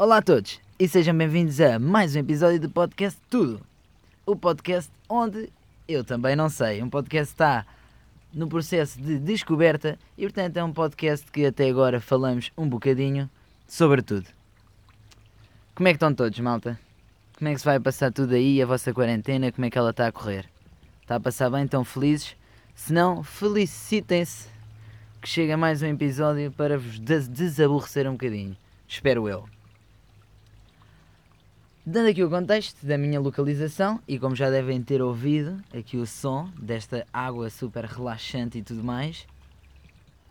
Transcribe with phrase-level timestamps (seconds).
[0.00, 3.60] Olá a todos e sejam bem-vindos a mais um episódio do podcast Tudo.
[4.24, 5.52] O podcast onde
[5.86, 6.82] eu também não sei.
[6.82, 7.66] Um podcast está
[8.32, 13.28] no processo de descoberta e, portanto, é um podcast que até agora falamos um bocadinho
[13.68, 14.26] sobre tudo.
[15.74, 16.80] Como é que estão todos, malta?
[17.36, 19.52] Como é que se vai passar tudo aí, a vossa quarentena?
[19.52, 20.48] Como é que ela está a correr?
[21.02, 21.64] Está a passar bem?
[21.64, 22.34] Estão felizes?
[22.74, 24.48] Se não, felicitem-se
[25.20, 28.56] que chega mais um episódio para vos des desaborrecer um bocadinho.
[28.88, 29.59] Espero eu.
[31.84, 36.06] Dando aqui o contexto da minha localização, e como já devem ter ouvido aqui o
[36.06, 39.26] som desta água super relaxante e tudo mais,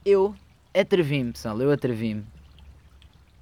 [0.05, 0.35] eu
[0.79, 2.23] atrevi-me, pessoal, eu atrevi-me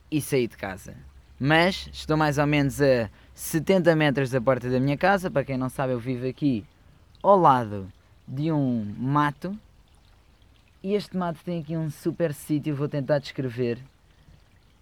[0.10, 0.96] e saí de casa.
[1.38, 5.58] Mas estou mais ou menos a 70 metros da porta da minha casa, para quem
[5.58, 6.66] não sabe, eu vivo aqui
[7.22, 7.92] ao lado
[8.26, 9.54] de um mato.
[10.82, 13.78] E este mato tem aqui um super sítio, vou tentar descrever,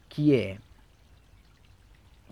[0.08, 0.60] que é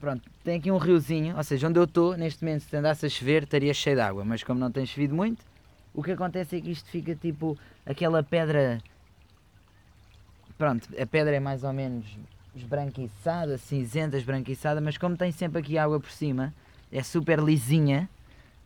[0.04, 3.10] pronto, tem aqui um riozinho, ou seja, onde eu estou, neste momento, se andasse a
[3.10, 5.46] chover, estaria cheio de água, mas como não tem chovido muito,
[5.94, 8.82] o que acontece é que isto fica tipo aquela pedra.
[10.58, 12.06] Pronto, a pedra é mais ou menos
[12.54, 16.54] esbranquiçada, cinzenta, esbranquiçada, mas como tem sempre aqui água por cima,
[16.92, 18.10] é super lisinha,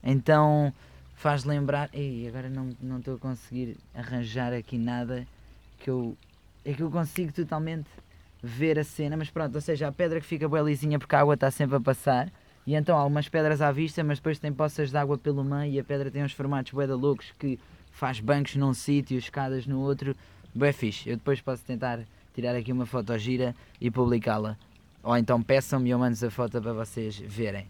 [0.04, 0.74] então
[1.18, 1.88] faz lembrar.
[1.94, 5.28] Ei, agora não não estou a conseguir arranjar aqui nada
[5.78, 6.18] que eu.
[6.66, 7.88] É que eu consigo totalmente
[8.42, 11.20] ver a cena, mas pronto, ou seja, a pedra que fica bem lisinha porque a
[11.20, 12.32] água está sempre a passar.
[12.66, 15.74] E então há algumas pedras à vista, mas depois tem poças de água pelo meio
[15.74, 17.58] e a pedra tem uns formatos bué loucos que
[17.92, 20.16] faz bancos num sítio, escadas no outro.
[20.54, 21.10] Bué fixe.
[21.10, 22.00] Eu depois posso tentar
[22.36, 24.58] tirar aqui uma foto gira e publicá-la.
[25.02, 27.66] Ou então peçam-me e eu mando a foto para vocês verem.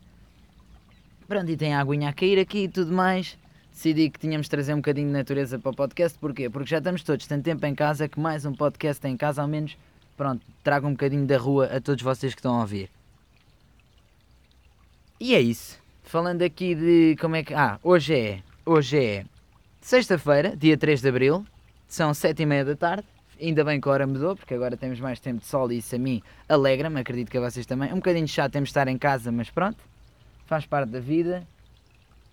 [1.27, 3.37] Pronto, e tem a aguinha a cair aqui e tudo mais.
[3.71, 6.17] Decidi que tínhamos de trazer um bocadinho de natureza para o podcast.
[6.17, 6.49] Porquê?
[6.49, 9.47] Porque já estamos todos tanto tempo em casa que mais um podcast em casa ao
[9.47, 9.77] menos
[10.17, 12.89] pronto, trago um bocadinho da rua a todos vocês que estão a ouvir.
[15.19, 15.79] E é isso.
[16.03, 17.53] Falando aqui de como é que.
[17.53, 18.43] Ah, hoje é.
[18.65, 19.25] Hoje é
[19.81, 21.45] sexta-feira, dia 3 de Abril.
[21.87, 23.07] São sete e meia da tarde.
[23.39, 25.95] Ainda bem que a hora mudou, porque agora temos mais tempo de sol e isso
[25.95, 27.91] a mim alegra-me, acredito que a vocês também.
[27.93, 29.77] Um bocadinho chato temos de estar em casa, mas pronto.
[30.45, 31.47] Faz parte da vida.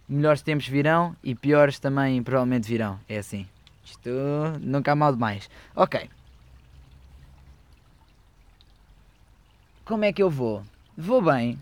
[0.09, 2.99] Melhores tempos virão e piores também provavelmente virão.
[3.09, 3.47] É assim.
[3.85, 4.11] Isto
[4.61, 5.49] nunca há mal demais.
[5.75, 6.09] Ok.
[9.85, 10.63] Como é que eu vou?
[10.97, 11.59] Vou bem.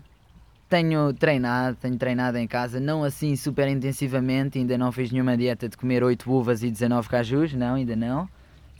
[0.69, 5.69] Tenho treinado, tenho treinado em casa, não assim super intensivamente, ainda não fiz nenhuma dieta
[5.69, 8.27] de comer 8 uvas e 19 cajus, não, ainda não.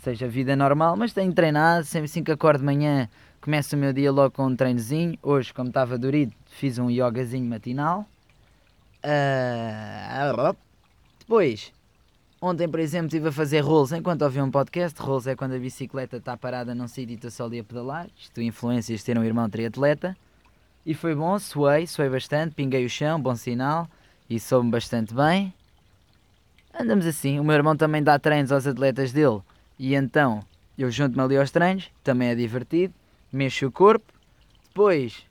[0.02, 3.08] Seja vida normal, mas tenho treinado, sempre assim que acordo de manhã,
[3.40, 5.18] começo o meu dia logo com um treinozinho.
[5.22, 8.06] Hoje, como estava dorido, fiz um yogazinho matinal.
[9.04, 10.56] Uh...
[11.20, 11.72] Depois,
[12.46, 15.02] Ontem, por exemplo, estive a fazer rolls enquanto ouvia um podcast.
[15.02, 18.10] Rolls é quando a bicicleta está parada num sítio e está só ali a pedalar.
[18.20, 20.14] Isto influências de ter um irmão triatleta.
[20.86, 23.90] E foi bom, suei, suei bastante, pinguei o chão, bom sinal.
[24.30, 25.54] E soube-me bastante bem.
[26.78, 27.40] Andamos assim.
[27.40, 29.40] O meu irmão também dá treinos aos atletas dele.
[29.80, 30.44] E então
[30.78, 32.94] eu junto-me ali aos treinos, também é divertido.
[33.32, 34.12] Mexo o corpo.
[34.68, 35.24] Depois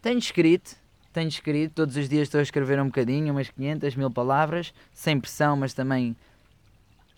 [0.00, 0.76] tenho escrito,
[1.12, 5.20] tenho escrito, todos os dias estou a escrever um bocadinho, umas 500, mil palavras, sem
[5.20, 6.16] pressão, mas também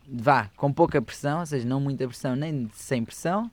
[0.08, 3.50] vá, com pouca pressão, ou seja, não muita pressão nem sem pressão.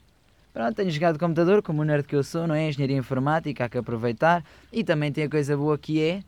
[0.53, 2.69] Pronto, tenho jogado computador, como o nerd que eu sou, não é?
[2.69, 4.45] Engenharia informática, há que aproveitar.
[4.71, 6.23] E também tem a coisa boa que é,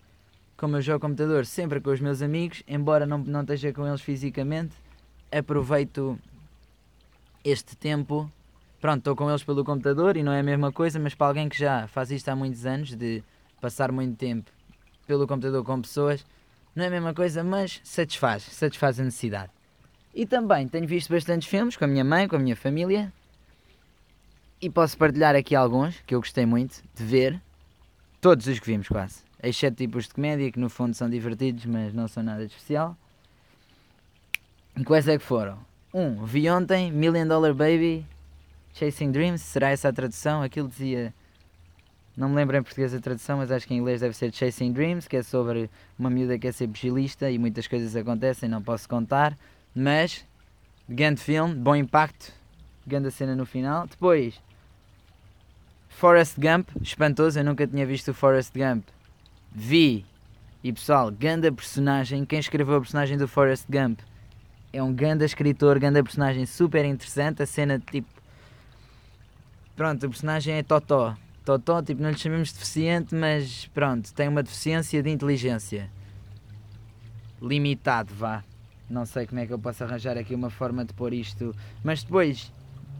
[0.57, 4.01] como eu jogo computador sempre com os meus amigos, embora não, não esteja com eles
[4.01, 4.73] fisicamente,
[5.31, 6.17] aproveito
[7.43, 8.29] este tempo.
[8.81, 11.47] Pronto, estou com eles pelo computador e não é a mesma coisa, mas para alguém
[11.47, 13.23] que já faz isto há muitos anos, de
[13.61, 14.51] passar muito tempo
[15.05, 16.25] pelo computador com pessoas,
[16.75, 19.54] não é a mesma coisa, mas satisfaz, satisfaz a necessidade.
[20.15, 23.11] E também tenho visto bastantes filmes com a minha mãe, com a minha família.
[24.61, 27.41] E posso partilhar aqui alguns que eu gostei muito de ver.
[28.21, 29.25] Todos os que vimos, quase.
[29.43, 32.97] Exceto tipos de comédia que no fundo são divertidos, mas não são nada de especial.
[34.77, 35.59] E quais é que foram?
[35.93, 38.05] Um, vi ontem Million Dollar Baby
[38.73, 39.41] Chasing Dreams.
[39.41, 40.41] Será essa a tradução?
[40.41, 41.13] Aquilo dizia.
[42.15, 44.71] Não me lembro em português a tradução, mas acho que em inglês deve ser Chasing
[44.71, 45.69] Dreams, que é sobre
[45.99, 49.37] uma miúda que quer ser pugilista e muitas coisas acontecem, não posso contar.
[49.75, 50.25] Mas,
[50.87, 52.31] grande filme, bom impacto,
[52.87, 53.85] grande cena no final.
[53.87, 54.41] Depois,
[55.89, 58.85] Forrest Gump, espantoso, eu nunca tinha visto o Forrest Gump.
[59.51, 60.05] Vi.
[60.63, 63.99] E pessoal, grande personagem, quem escreveu a personagem do Forrest Gump
[64.73, 67.43] é um grande escritor, grande personagem super interessante.
[67.43, 68.07] A cena tipo.
[69.75, 71.15] Pronto, o personagem é Totó.
[71.43, 75.89] Totó, tipo, não lhe chamamos de deficiente, mas pronto, tem uma deficiência de inteligência.
[77.41, 78.43] Limitado, vá.
[78.89, 81.55] Não sei como é que eu posso arranjar aqui uma forma de pôr isto.
[81.83, 82.51] Mas depois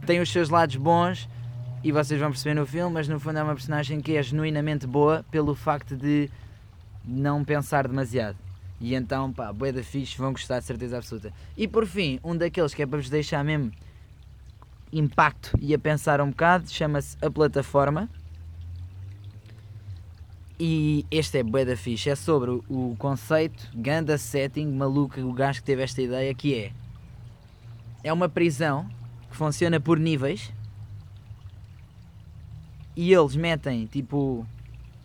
[0.04, 1.28] tem os seus lados bons
[1.82, 4.86] e vocês vão perceber no filme, mas no fundo é uma personagem que é genuinamente
[4.86, 6.28] boa pelo facto de
[7.04, 8.36] não pensar demasiado.
[8.80, 11.32] E então, pá, bué da fixe, vão gostar de certeza absoluta.
[11.56, 13.72] E por fim, um daqueles que é para vos deixar mesmo
[14.92, 18.08] impacto e a pensar um bocado, chama-se A Plataforma.
[20.58, 25.66] E este é bué da é sobre o conceito, ganda setting, maluco, o gajo que
[25.66, 26.72] teve esta ideia, que é...
[28.02, 28.88] É uma prisão
[29.30, 30.50] que funciona por níveis
[32.96, 34.46] e eles metem, tipo,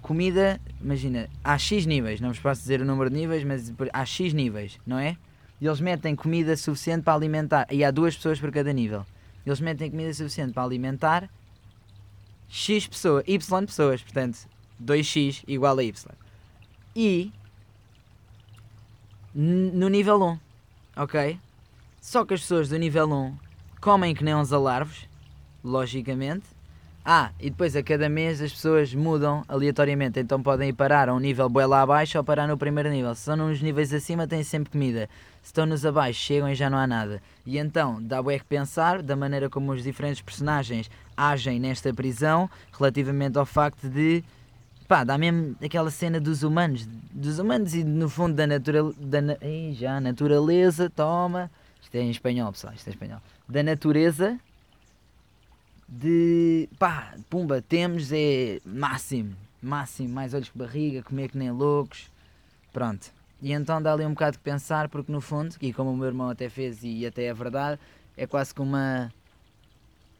[0.02, 4.06] comida, imagina, há X níveis, não vos posso dizer o número de níveis, mas há
[4.06, 5.18] X níveis, não é?
[5.60, 9.06] E eles metem comida suficiente para alimentar, e há duas pessoas por cada nível.
[9.46, 11.30] Eles metem comida suficiente para alimentar
[12.48, 14.48] X pessoas, Y pessoas, portanto,
[14.86, 16.12] 2x igual a y.
[16.96, 17.32] E
[19.34, 20.40] no nível 1,
[20.98, 21.40] ok?
[22.02, 23.38] Só que as pessoas do nível 1
[23.80, 25.08] comem que nem uns alarvos,
[25.64, 26.46] logicamente.
[27.04, 31.14] Ah, e depois a cada mês as pessoas mudam aleatoriamente, então podem ir parar a
[31.16, 33.16] um nível bem lá abaixo ou parar no primeiro nível.
[33.16, 35.10] Se estão nos níveis acima têm sempre comida,
[35.42, 37.20] se estão nos abaixo chegam e já não há nada.
[37.44, 42.48] E então dá bué que pensar da maneira como os diferentes personagens agem nesta prisão
[42.72, 44.24] relativamente ao facto de
[44.92, 49.20] pá, dá mesmo aquela cena dos humanos, dos humanos e no fundo da natureza, da,
[49.72, 51.50] já, naturaleza, toma,
[51.82, 54.38] isto é em espanhol pessoal, isto é em espanhol, da natureza
[55.88, 59.34] de, pá, pumba, temos é máximo,
[59.64, 62.12] máximo, mais olhos que barriga, comer que nem loucos,
[62.74, 63.14] pronto.
[63.42, 66.08] E então dá ali um bocado de pensar, porque no fundo, e como o meu
[66.08, 67.80] irmão até fez e até é verdade,
[68.18, 69.10] é quase que uma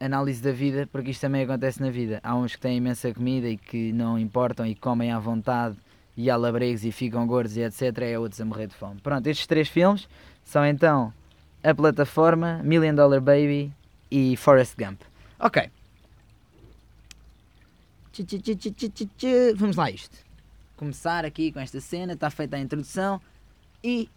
[0.04, 2.20] análise da vida, porque isto também acontece na vida.
[2.22, 5.76] Há uns que têm imensa comida e que não importam e comem à vontade
[6.16, 7.98] e há labregos e ficam gordos e etc.
[7.98, 9.00] É outros a morrer de fome.
[9.00, 10.08] Pronto, estes três filmes
[10.44, 11.12] são então
[11.62, 13.72] A Plataforma, Million Dollar Baby
[14.10, 15.00] e Forrest Gump.
[15.38, 15.70] Ok.
[19.56, 20.18] Vamos lá isto.
[20.76, 23.20] Começar aqui com esta cena, está feita a introdução
[23.82, 24.10] e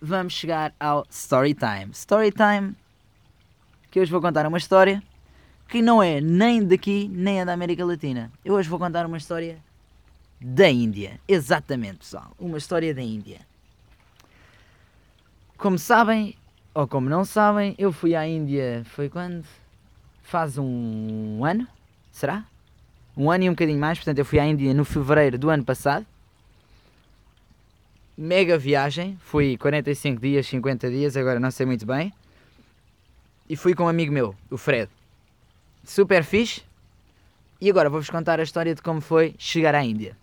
[0.00, 1.90] vamos chegar ao Story Time.
[1.92, 2.74] Story Time,
[3.90, 5.02] que hoje vou contar uma história
[5.68, 8.32] que não é nem daqui nem é da América Latina.
[8.42, 9.58] Eu hoje vou contar uma história
[10.40, 11.20] da Índia.
[11.28, 12.32] Exatamente, pessoal.
[12.38, 13.40] Uma história da Índia.
[15.58, 16.34] Como sabem,
[16.72, 18.82] ou como não sabem, eu fui à Índia.
[18.86, 19.44] Foi quando?
[20.22, 21.68] Faz um ano?
[22.10, 22.44] Será?
[23.14, 23.98] Um ano e um bocadinho mais.
[23.98, 26.06] Portanto, eu fui à Índia no fevereiro do ano passado.
[28.16, 29.18] Mega viagem.
[29.20, 32.12] Fui 45 dias, 50 dias, agora não sei muito bem.
[33.48, 34.90] E fui com um amigo meu, o Fred
[35.88, 36.62] super fixe.
[37.60, 40.16] E agora vou-vos contar a história de como foi chegar à Índia.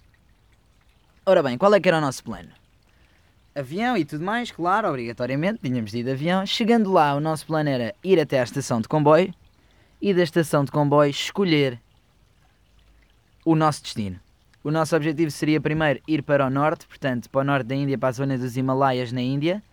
[1.26, 2.50] Ora bem, qual é que era o nosso plano?
[3.54, 6.46] Avião e tudo mais, claro, obrigatoriamente, tínhamos de ir de avião.
[6.46, 9.34] Chegando lá, o nosso plano era ir até à estação de comboio
[10.02, 11.80] e da estação de comboio escolher
[13.44, 14.20] o nosso destino.
[14.64, 17.98] O nosso objetivo seria primeiro ir para o norte, portanto, para o norte da Índia,
[17.98, 19.64] para a zona dos Himalaias na Índia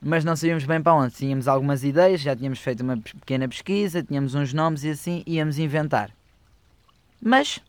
[0.00, 1.14] mas não sabíamos bem para onde.
[1.14, 5.58] Tínhamos algumas ideias, já tínhamos feito uma pequena pesquisa, tínhamos uns nomes e assim íamos
[5.58, 6.10] inventar.
[7.20, 7.60] Mas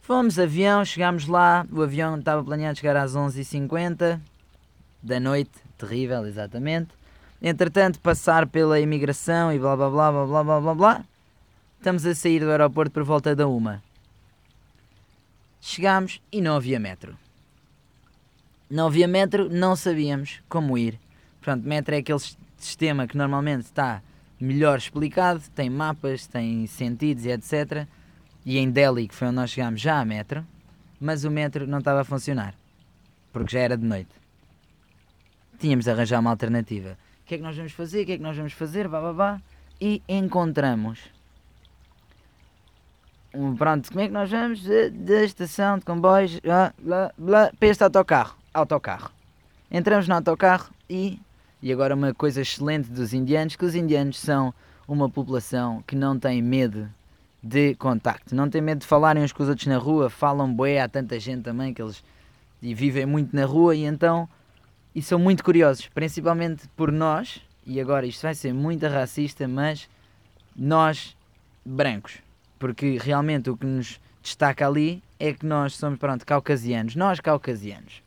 [0.00, 4.20] fomos avião, chegámos lá, o avião estava planeado chegar às 11h50
[5.02, 6.90] da noite, terrível, exatamente.
[7.42, 11.04] Entretanto, passar pela imigração e blá blá blá blá blá blá blá blá.
[11.78, 13.82] Estamos a sair do aeroporto por volta da uma.
[15.60, 17.18] Chegámos e não havia metro.
[18.68, 20.98] Não havia metro, não sabíamos como ir.
[21.40, 22.20] Portanto, metro é aquele
[22.56, 24.02] sistema que normalmente está
[24.40, 27.86] melhor explicado, tem mapas, tem sentidos e etc.
[28.44, 30.46] E em Delhi, que foi onde nós chegámos, já há metro,
[30.98, 32.54] mas o metro não estava a funcionar,
[33.32, 34.10] porque já era de noite.
[35.58, 36.98] Tínhamos de arranjar uma alternativa.
[37.22, 38.02] O que é que nós vamos fazer?
[38.02, 38.88] O que é que nós vamos fazer?
[38.88, 39.40] Bah, bah, bah.
[39.80, 41.00] E encontramos.
[43.34, 44.62] Um, pronto, como é que nós vamos?
[44.92, 49.10] Da estação de comboios blá, blá, blá, para este autocarro autocarro.
[49.70, 51.20] Entramos no autocarro e,
[51.60, 54.54] e agora uma coisa excelente dos indianos, que os indianos são
[54.86, 56.88] uma população que não tem medo
[57.42, 60.80] de contacto, não tem medo de falarem uns com os outros na rua, falam bué,
[60.80, 62.02] há tanta gente também que eles
[62.62, 64.26] e vivem muito na rua e então
[64.94, 69.88] e são muito curiosos, principalmente por nós, e agora isto vai ser muito racista, mas
[70.54, 71.16] nós
[71.64, 72.18] brancos,
[72.60, 78.03] porque realmente o que nos destaca ali é que nós somos, pronto, caucasianos, nós caucasianos.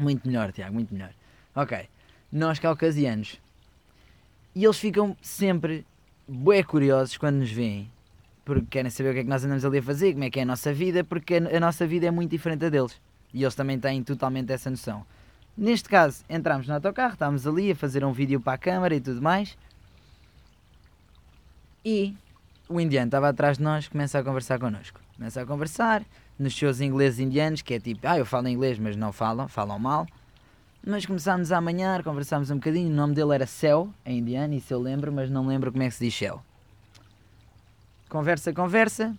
[0.00, 1.12] Muito melhor, Tiago, muito melhor.
[1.54, 1.86] Ok.
[2.32, 3.38] Nós caucasianos.
[4.54, 5.86] E eles ficam sempre
[6.26, 7.90] bué curiosos quando nos veem.
[8.44, 10.40] Porque querem saber o que é que nós andamos ali a fazer, como é que
[10.40, 12.98] é a nossa vida, porque a nossa vida é muito diferente da deles.
[13.32, 15.04] E eles também têm totalmente essa noção.
[15.56, 19.00] Neste caso, entramos no autocarro, estávamos ali a fazer um vídeo para a câmara e
[19.00, 19.56] tudo mais.
[21.84, 22.16] E
[22.68, 24.98] o indiano estava atrás de nós, começa a conversar connosco.
[25.16, 26.02] Começa a conversar
[26.40, 29.78] nos seus ingleses indianos, que é tipo, ah, eu falo inglês, mas não falam, falam
[29.78, 30.06] mal.
[30.84, 32.90] Mas começámos a amanhar, conversámos um bocadinho.
[32.90, 35.88] O nome dele era Céu, em indiano, isso eu lembro, mas não lembro como é
[35.88, 36.42] que se diz Céu.
[38.08, 39.14] Conversa, conversa.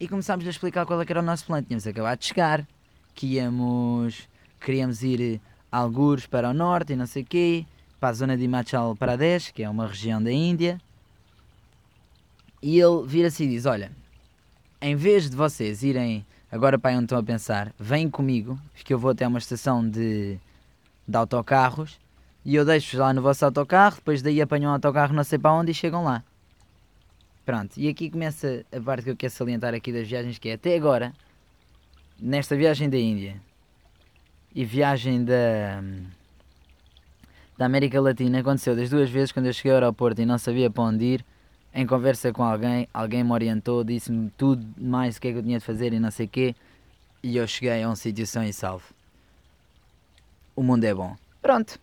[0.00, 1.66] E começámos a explicar qual é era o nosso plano.
[1.66, 2.66] Tínhamos acabado de chegar,
[3.14, 4.26] que íamos,
[4.58, 7.66] queríamos ir a algures para o norte e não sei o quê,
[8.00, 10.80] para a zona de Himachal Pradesh, que é uma região da Índia.
[12.62, 13.92] E ele vira-se e diz: Olha,
[14.80, 18.98] em vez de vocês irem agora para onde estão a pensar, vêm comigo, que eu
[18.98, 20.38] vou até uma estação de,
[21.06, 21.98] de autocarros
[22.44, 25.52] e eu deixo-vos lá no vosso autocarro, depois daí apanham um autocarro não sei para
[25.52, 26.24] onde e chegam lá.
[27.44, 30.54] Pronto, e aqui começa a parte que eu quero salientar aqui das viagens, que é
[30.54, 31.12] até agora,
[32.18, 33.40] nesta viagem da Índia
[34.54, 35.82] e viagem da,
[37.56, 40.70] da América Latina, aconteceu das duas vezes quando eu cheguei ao aeroporto e não sabia
[40.70, 41.24] para onde ir,
[41.72, 45.42] em conversa com alguém, alguém me orientou, disse-me tudo mais o que é que eu
[45.42, 46.54] tinha de fazer e não sei o quê,
[47.22, 48.84] e eu cheguei a um sítio são e salvo.
[50.56, 51.16] O mundo é bom.
[51.40, 51.78] Pronto.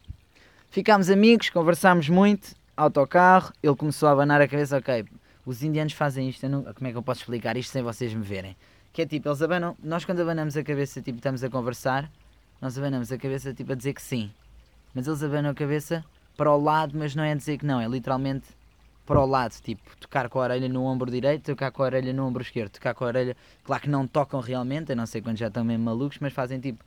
[0.70, 5.06] Ficámos amigos, conversámos muito, autocarro, ele começou a abanar a cabeça, ok,
[5.46, 8.22] os indianos fazem isto, não, como é que eu posso explicar isto sem vocês me
[8.22, 8.56] verem?
[8.91, 12.12] Que é tipo, eles abanam, nós quando abanamos a cabeça, tipo, estamos a conversar,
[12.62, 14.32] nós abanamos a cabeça, tipo, a dizer que sim.
[14.94, 16.03] Mas eles abanam a cabeça
[16.36, 18.46] para o lado, mas não é dizer que não, é literalmente
[19.07, 22.11] para o lado, tipo, tocar com a orelha no ombro direito, tocar com a orelha
[22.13, 23.37] no ombro esquerdo, tocar com a orelha.
[23.63, 26.59] Claro que não tocam realmente, eu não sei quando já estão mesmo malucos, mas fazem
[26.59, 26.83] tipo.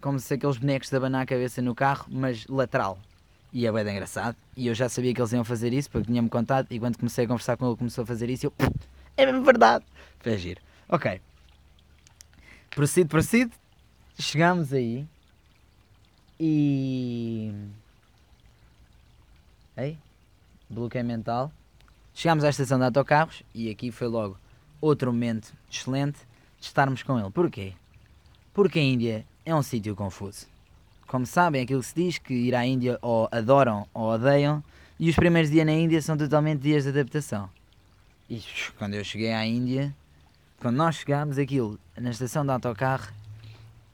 [0.00, 2.98] Como se aqueles bonecos de abanar a cabeça no carro, mas lateral.
[3.52, 4.36] E é bem engraçado.
[4.56, 6.66] E eu já sabia que eles iam fazer isso, porque tinha-me contado.
[6.70, 8.46] E quando comecei a conversar com ele, começou a fazer isso.
[8.46, 8.52] Eu.
[9.16, 9.84] É mesmo verdade!
[10.18, 10.60] Foi giro.
[10.88, 11.20] Ok.
[12.70, 13.52] Procedo, procedo.
[14.18, 15.06] Chegámos aí.
[16.38, 17.52] E.
[19.76, 19.96] Ei?
[20.68, 21.52] Bloqueio mental.
[22.14, 24.38] Chegámos à estação de autocarros e aqui foi logo
[24.80, 26.18] outro momento excelente
[26.60, 27.30] de estarmos com ele.
[27.30, 27.72] Porquê?
[28.52, 30.46] Porque a Índia é um sítio confuso.
[31.06, 34.62] Como sabem, aquilo que se diz que ir à Índia ou adoram ou odeiam,
[34.98, 37.50] e os primeiros dias na Índia são totalmente dias de adaptação.
[38.30, 38.42] E
[38.78, 39.94] quando eu cheguei à Índia,
[40.60, 43.12] quando nós chegámos aquilo na estação de autocarro,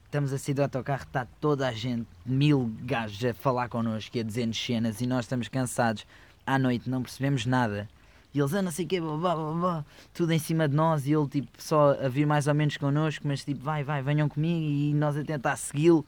[0.05, 4.19] estamos a sair do autocarro, está toda a gente, mil gajos a falar connosco e
[4.19, 6.05] a dizer-nos cenas e nós estamos cansados
[6.45, 7.87] à noite, não percebemos nada.
[8.33, 11.05] E eles, ah, não sei o quê, blá, blá, blá, tudo em cima de nós
[11.05, 14.29] e ele tipo só a vir mais ou menos connosco, mas tipo, vai, vai, venham
[14.29, 16.05] comigo e nós a tentar segui-lo.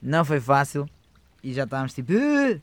[0.00, 0.88] Não foi fácil
[1.42, 2.12] e já estávamos tipo.
[2.12, 2.60] Uh!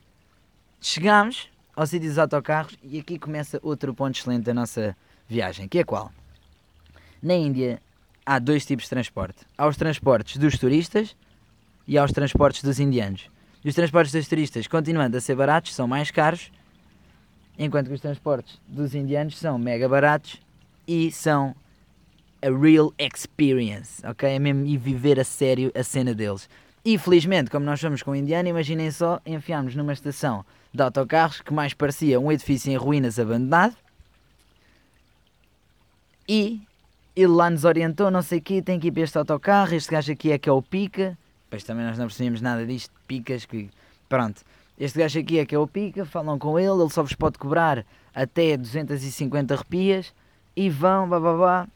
[0.81, 4.97] Chegámos ao sítio dos autocarros e aqui começa outro ponto excelente da nossa
[5.27, 6.11] viagem, que é qual?
[7.21, 7.81] Na Índia
[8.25, 9.45] há dois tipos de transporte.
[9.57, 11.15] Há os transportes dos turistas
[11.87, 13.29] e há os transportes dos indianos.
[13.63, 16.51] E os transportes dos turistas, continuando a ser baratos, são mais caros
[17.57, 20.41] enquanto que os transportes dos indianos são mega baratos
[20.87, 21.55] e são
[22.41, 24.29] a real experience, ok?
[24.29, 26.49] É mesmo ir viver a sério a cena deles.
[26.83, 31.39] E felizmente, como nós fomos com o indiano, imaginem só, enfiámos numa estação de autocarros
[31.39, 33.75] que mais parecia um edifício em ruínas abandonado
[36.27, 36.61] e
[37.15, 39.91] ele lá nos orientou, não sei o quê, tem que ir para este autocarro, este
[39.91, 43.45] gajo aqui é que é o pica, depois também nós não percebíamos nada disto, picas,
[43.45, 43.69] que
[44.09, 44.41] pronto.
[44.79, 47.37] Este gajo aqui é que é o pica, falam com ele, ele só vos pode
[47.37, 50.13] cobrar até 250 repias
[50.55, 51.67] e vão, bababá.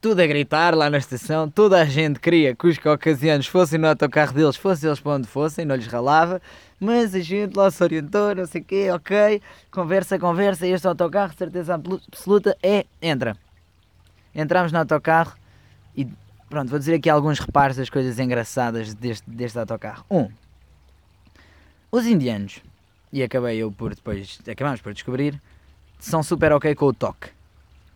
[0.00, 3.88] Tudo a gritar lá na estação, toda a gente queria que os caucasianos fossem no
[3.88, 6.40] autocarro deles, fossem eles para onde fossem, não lhes ralava,
[6.78, 11.34] mas a gente lá se orientou, não sei o quê, ok, conversa, conversa, este autocarro,
[11.36, 13.36] certeza absoluta, é, entra.
[14.32, 15.34] Entramos no autocarro
[15.96, 16.06] e
[16.48, 20.04] pronto, vou dizer aqui alguns reparos das coisas engraçadas deste, deste autocarro.
[20.08, 20.28] Um,
[21.90, 22.60] os indianos,
[23.12, 25.40] e acabei eu por depois, acabamos por descobrir,
[25.98, 27.30] são super ok com o toque.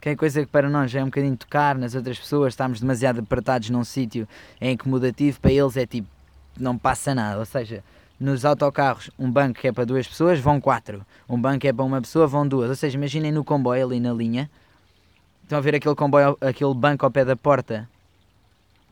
[0.01, 3.21] Que é coisa que para nós é um bocadinho tocar nas outras pessoas, estamos demasiado
[3.21, 4.27] apertados num sítio
[4.61, 6.09] é incomodativo, para eles é tipo,
[6.59, 7.39] não passa nada.
[7.39, 7.85] Ou seja,
[8.19, 11.07] nos autocarros, um banco que é para duas pessoas, vão quatro.
[11.29, 12.71] Um banco que é para uma pessoa, vão duas.
[12.71, 14.51] Ou seja, imaginem no comboio ali na linha,
[15.43, 17.89] estão a ver aquele comboio, aquele banco ao pé da porta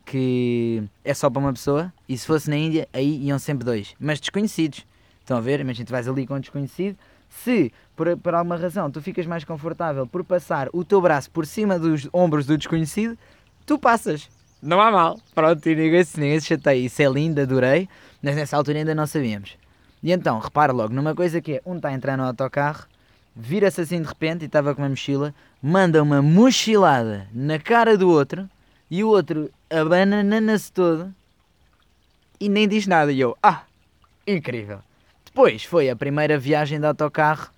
[0.05, 3.95] que é só para uma pessoa, e se fosse na Índia, aí iam sempre dois,
[3.99, 4.85] mas desconhecidos.
[5.31, 5.61] Estão a ver?
[5.61, 6.97] Imagina, tu vais ali com um desconhecido.
[7.29, 11.45] Se por, por alguma razão tu ficas mais confortável por passar o teu braço por
[11.45, 13.17] cima dos ombros do desconhecido,
[13.65, 14.29] tu passas.
[14.61, 15.17] Não há mal.
[15.33, 16.85] Pronto, e ninguém se, ninguém se chateia.
[16.85, 17.87] Isso é lindo, adorei.
[18.21, 19.57] Mas nessa altura ainda não sabíamos.
[20.03, 22.85] E então, repara logo numa coisa que é: um está a entrar no autocarro,
[23.33, 25.33] vira-se assim de repente e estava com uma mochila,
[25.63, 28.49] manda uma mochilada na cara do outro
[28.89, 31.15] e o outro abanana-se todo
[32.37, 33.13] e nem diz nada.
[33.13, 33.63] E eu, ah,
[34.27, 34.81] incrível.
[35.33, 37.49] Depois foi a primeira viagem de autocarro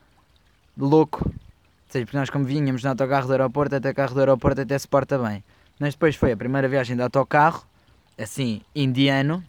[0.78, 1.26] louco.
[1.26, 1.34] Ou
[1.90, 4.78] seja, porque nós como vinhamos no autocarro do aeroporto, até o carro do aeroporto até
[4.78, 5.44] se porta bem.
[5.80, 7.64] Mas depois foi a primeira viagem de autocarro,
[8.18, 9.44] assim, indiano,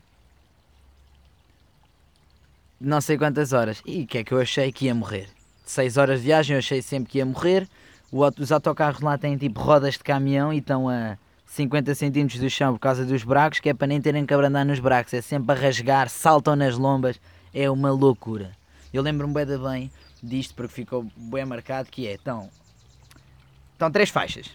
[2.81, 3.83] não sei quantas horas.
[3.85, 5.29] E o que é que eu achei que ia morrer?
[5.67, 7.69] 6 horas de viagem eu achei sempre que ia morrer.
[8.11, 12.73] Os autocarros lá têm tipo rodas de caminhão e estão a 50 centímetros do chão
[12.73, 15.13] por causa dos buracos, que é para nem terem que abrandar nos buracos.
[15.15, 17.21] É sempre a rasgar, saltam nas lombas.
[17.55, 18.53] É uma loucura.
[18.93, 19.93] Eu lembro-me bem, bem
[20.23, 22.51] disto porque ficou bem marcado que é, então,
[23.73, 24.51] estão três faixas.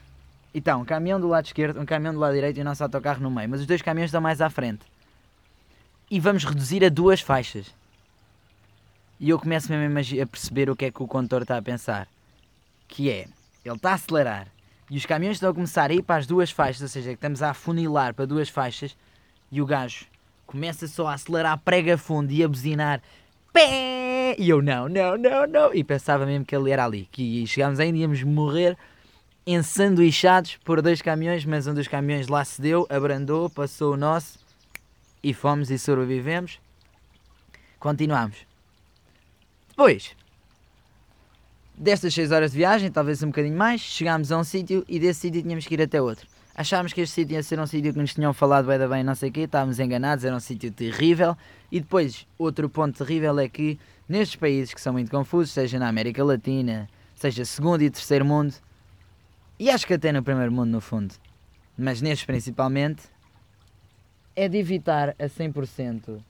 [0.53, 3.21] Então, um caminhão do lado esquerdo, um caminhão do lado direito e o nosso autocarro
[3.21, 3.49] no meio.
[3.49, 4.85] Mas os dois caminhões estão mais à frente.
[6.11, 7.73] E vamos reduzir a duas faixas.
[9.19, 12.07] E eu começo mesmo a perceber o que é que o condutor está a pensar.
[12.87, 13.27] Que é,
[13.63, 14.47] ele está a acelerar
[14.89, 17.15] e os caminhões estão a começar a ir para as duas faixas, ou seja, que
[17.15, 18.97] estamos a afunilar para duas faixas
[19.51, 20.05] e o gajo
[20.49, 23.01] começa só a acelerar prega fundo e a buzinar
[23.53, 24.35] Pé!
[24.37, 25.73] E eu não, não, não, não.
[25.73, 27.07] E pensava mesmo que ele era ali.
[27.11, 28.77] Que chegámos ainda íamos morrer
[29.45, 34.39] ensanduichados por dois caminhões, mas um dos caminhões lá se deu, abrandou, passou o nosso
[35.23, 36.59] e fomos e sobrevivemos.
[37.79, 38.37] Continuamos.
[39.69, 40.15] Depois
[41.75, 45.21] destas 6 horas de viagem, talvez um bocadinho mais, chegámos a um sítio e desse
[45.21, 46.27] sítio tínhamos que ir até outro.
[46.59, 49.15] Achámos que este sítio ia ser um sítio que nos tinham falado bem bem, não
[49.15, 51.37] sei o quê, estávamos enganados, era um sítio terrível.
[51.71, 55.87] E depois, outro ponto terrível é que nestes países que são muito confusos, seja na
[55.87, 58.53] América Latina, seja segundo e terceiro mundo,
[59.57, 61.15] e acho que até no primeiro mundo no fundo,
[61.77, 63.03] mas nestes principalmente,
[64.35, 66.21] é de evitar a 100%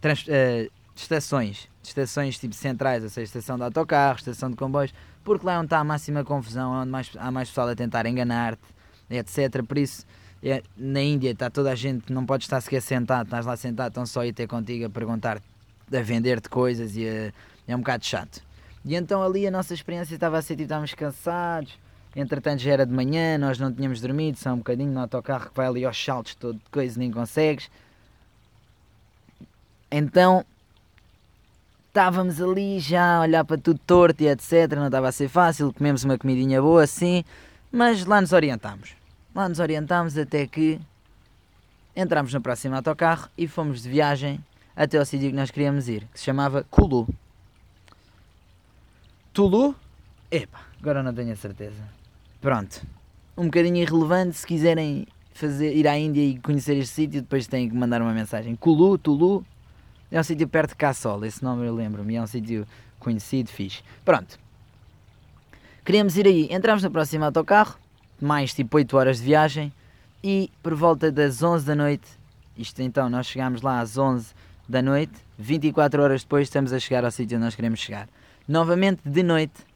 [0.00, 5.44] trans, uh, estações, estações tipo centrais, ou seja, estação de autocarro, estação de comboios, porque
[5.44, 8.06] lá é onde está a máxima confusão, é onde mais, há mais pessoal a tentar
[8.06, 8.62] enganar-te,
[9.10, 9.62] etc.
[9.64, 10.06] Por isso,
[10.42, 13.88] é, na Índia está toda a gente, não pode estar sequer sentado, estás lá sentado,
[13.88, 15.42] estão só a ir ter contigo a perguntar,
[15.92, 17.32] a vender-te coisas e a,
[17.68, 18.42] é um bocado chato.
[18.84, 21.78] E então ali a nossa experiência estava a ser tipo, estávamos cansados,
[22.16, 25.56] entretanto já era de manhã, nós não tínhamos dormido, só um bocadinho no autocarro que
[25.56, 27.70] vai ali aos saltos todo de coisa, nem consegues.
[29.90, 30.44] Então
[31.88, 34.72] estávamos ali já a olhar para tudo torto e etc.
[34.74, 37.24] Não estava a ser fácil, comemos uma comidinha boa assim,
[37.70, 38.99] mas lá nos orientámos.
[39.34, 40.80] Lá nos orientámos até que
[41.94, 46.06] entramos no próximo autocarro e fomos de viagem até ao sítio que nós queríamos ir,
[46.12, 47.08] que se chamava Kulu.
[49.32, 49.74] Tulu?
[50.30, 51.82] Epa, agora não tenho a certeza.
[52.40, 52.84] Pronto.
[53.36, 57.68] Um bocadinho irrelevante, se quiserem fazer, ir à Índia e conhecer este sítio, depois têm
[57.68, 58.56] que mandar uma mensagem.
[58.56, 59.44] Kulu, Tulu,
[60.10, 62.66] é um sítio perto de Cassol, esse nome eu lembro-me, é um sítio
[62.98, 63.82] conhecido, fixe.
[64.04, 64.38] Pronto.
[65.84, 67.78] Queríamos ir aí, entramos no próximo autocarro,
[68.20, 69.72] mais tipo 8 horas de viagem,
[70.22, 72.08] e por volta das 11 da noite,
[72.56, 74.34] isto então, nós chegámos lá às 11
[74.68, 78.08] da noite, 24 horas depois estamos a chegar ao sítio onde nós queremos chegar.
[78.46, 79.66] Novamente de noite.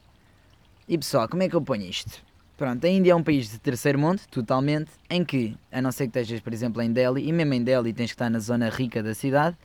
[0.87, 2.23] E pessoal, como é que eu ponho isto?
[2.57, 6.07] Pronto, a Índia é um país de terceiro mundo, totalmente, em que, a não ser
[6.07, 8.69] que estejas, por exemplo, em Delhi, e mesmo em Delhi tens que estar na zona
[8.69, 9.57] rica da cidade,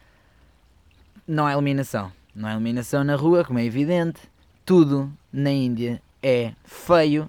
[1.26, 2.10] não há iluminação.
[2.34, 4.20] Não há iluminação na rua, como é evidente.
[4.64, 7.28] Tudo na Índia é feio.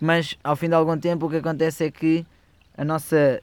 [0.00, 2.26] Mas ao fim de algum tempo o que acontece é que
[2.76, 3.42] a nossa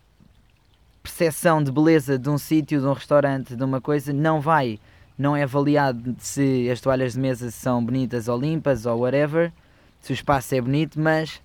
[1.04, 4.80] percepção de beleza de um sítio, de um restaurante, de uma coisa, não vai.
[5.18, 9.52] Não é avaliado se as toalhas de mesa são bonitas ou limpas ou whatever,
[10.00, 11.42] se o espaço é bonito, mas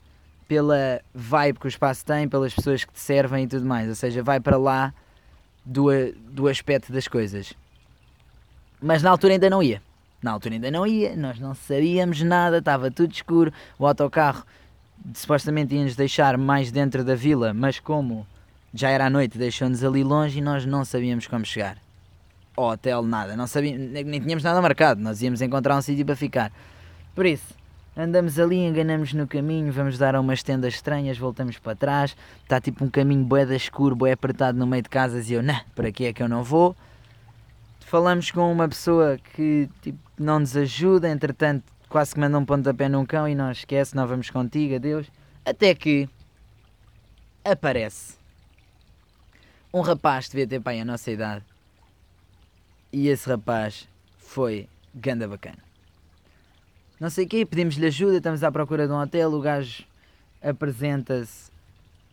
[0.49, 3.89] pela vibe que o espaço tem, pelas pessoas que te servem e tudo mais.
[3.89, 4.93] Ou seja, vai para lá
[5.65, 5.89] do,
[6.31, 7.55] do aspecto das coisas.
[8.81, 9.81] Mas na altura ainda não ia.
[10.23, 13.53] Na altura ainda não ia, nós não sabíamos nada, estava tudo escuro.
[13.79, 14.45] O autocarro
[15.15, 18.27] supostamente ia-nos deixar mais dentro da vila, mas como
[18.75, 21.77] já era à noite, deixou-nos ali longe e nós não sabíamos como chegar.
[22.57, 26.17] Ao hotel, nada, não sabíamos, nem tínhamos nada marcado, nós íamos encontrar um sítio para
[26.17, 26.53] ficar.
[27.15, 27.55] Por isso,
[27.95, 32.17] Andamos ali, enganamos no caminho, vamos dar a umas tendas estranhas, voltamos para trás.
[32.43, 35.43] Está tipo um caminho bué da escuro, bué apertado no meio de casas e eu,
[35.43, 36.75] não, para aqui é que eu não vou.
[37.81, 42.89] Falamos com uma pessoa que tipo, não nos ajuda, entretanto quase que manda um pontapé
[42.89, 45.07] num cão e não esquece, não vamos contigo, adeus.
[45.45, 46.09] Até que
[47.45, 48.15] aparece
[49.73, 51.45] um rapaz, devia ter pai a nossa idade.
[52.93, 55.73] E esse rapaz foi ganda bacana
[57.03, 59.83] não sei o quê, pedimos-lhe ajuda, estamos à procura de um hotel, o gajo
[60.41, 61.51] apresenta-se,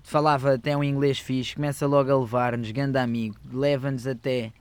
[0.01, 4.51] falava até um inglês fixe, começa logo a levar-nos, grande amigo, leva-nos até.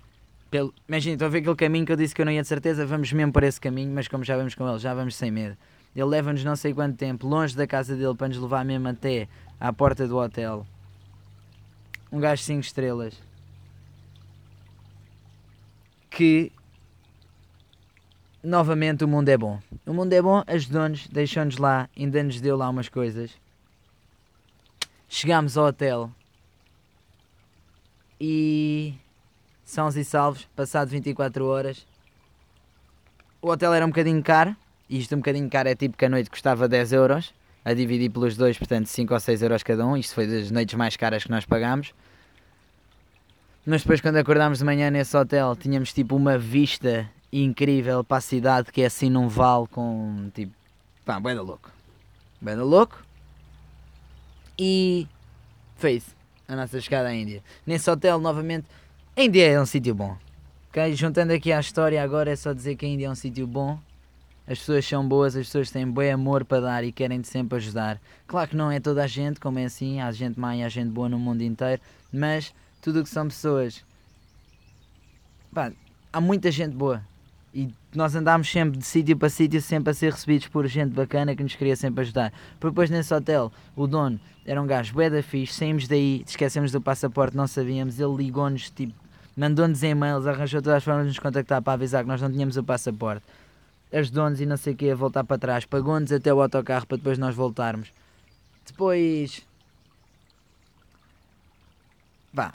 [0.50, 0.72] Pelo...
[0.88, 2.87] Imagina, estou a ver aquele caminho que eu disse que eu não ia de certeza,
[2.87, 5.56] vamos mesmo por esse caminho, mas como já vamos com ele, já vamos sem medo.
[5.94, 9.28] Ele leva-nos não sei quanto tempo, longe da casa dele, para nos levar mesmo até
[9.61, 10.66] à porta do hotel.
[12.11, 13.20] Um gajo 5 estrelas.
[16.11, 16.50] Que
[18.42, 19.61] novamente o mundo é bom.
[19.84, 23.32] O mundo é bom, ajudou-nos, deixou-nos lá, ainda nos deu lá umas coisas.
[25.08, 26.11] Chegámos ao hotel
[28.20, 28.94] e
[29.68, 31.87] sãos e salvos, passado 24 horas.
[33.42, 34.57] O hotel era um bocadinho caro,
[34.88, 38.11] e isto um bocadinho caro é tipo que a noite custava 10 euros, a dividir
[38.11, 39.94] pelos dois, portanto 5 ou 6 euros cada um.
[39.94, 41.92] Isto foi das noites mais caras que nós pagámos.
[43.66, 48.22] Mas depois, quando acordámos de manhã nesse hotel, tínhamos tipo uma vista incrível para a
[48.22, 50.54] cidade que é assim num vale com tipo.
[51.04, 51.70] pá, da louco.
[52.40, 53.04] Da louco.
[54.59, 55.07] E.
[55.76, 56.16] fez
[56.48, 57.42] a nossa chegada à Índia.
[57.66, 58.66] Nesse hotel, novamente.
[59.18, 60.16] A Índia é um sítio bom.
[60.68, 60.94] Okay?
[60.94, 63.76] Juntando aqui à história, agora é só dizer que a Índia é um sítio bom.
[64.46, 68.00] As pessoas são boas, as pessoas têm bom amor para dar e querem sempre ajudar.
[68.28, 70.68] Claro que não é toda a gente, como é assim, há gente má e há
[70.68, 73.85] gente boa no mundo inteiro, mas tudo o que são pessoas.
[75.52, 75.72] Pá,
[76.12, 77.02] há muita gente boa.
[77.52, 81.35] E nós andámos sempre de sítio para sítio, sempre a ser recebidos por gente bacana
[81.35, 82.33] que nos queria sempre ajudar.
[82.61, 86.70] Porque depois nesse hotel, o dono era um gajo bué da fixe, saímos daí, esquecemos
[86.70, 89.08] do passaporte, não sabíamos, ele ligou-nos, tipo,
[89.38, 92.57] mandou-nos e-mails, arranjou todas as formas de nos contactar para avisar que nós não tínhamos
[92.57, 93.24] o passaporte.
[93.92, 96.96] Ajudou-nos e não sei o que a voltar para trás, pagou-nos até o autocarro para
[96.96, 97.92] depois nós voltarmos.
[98.66, 99.46] Depois...
[102.33, 102.53] Vá,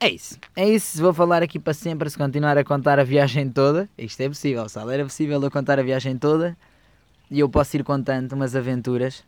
[0.00, 0.38] é isso.
[0.56, 1.02] É isso.
[1.02, 3.88] Vou falar aqui para sempre se continuar a contar a viagem toda.
[3.96, 4.94] Isto é possível, sabe?
[4.94, 6.56] Era possível eu contar a viagem toda
[7.30, 9.22] e eu posso ir contando umas aventuras.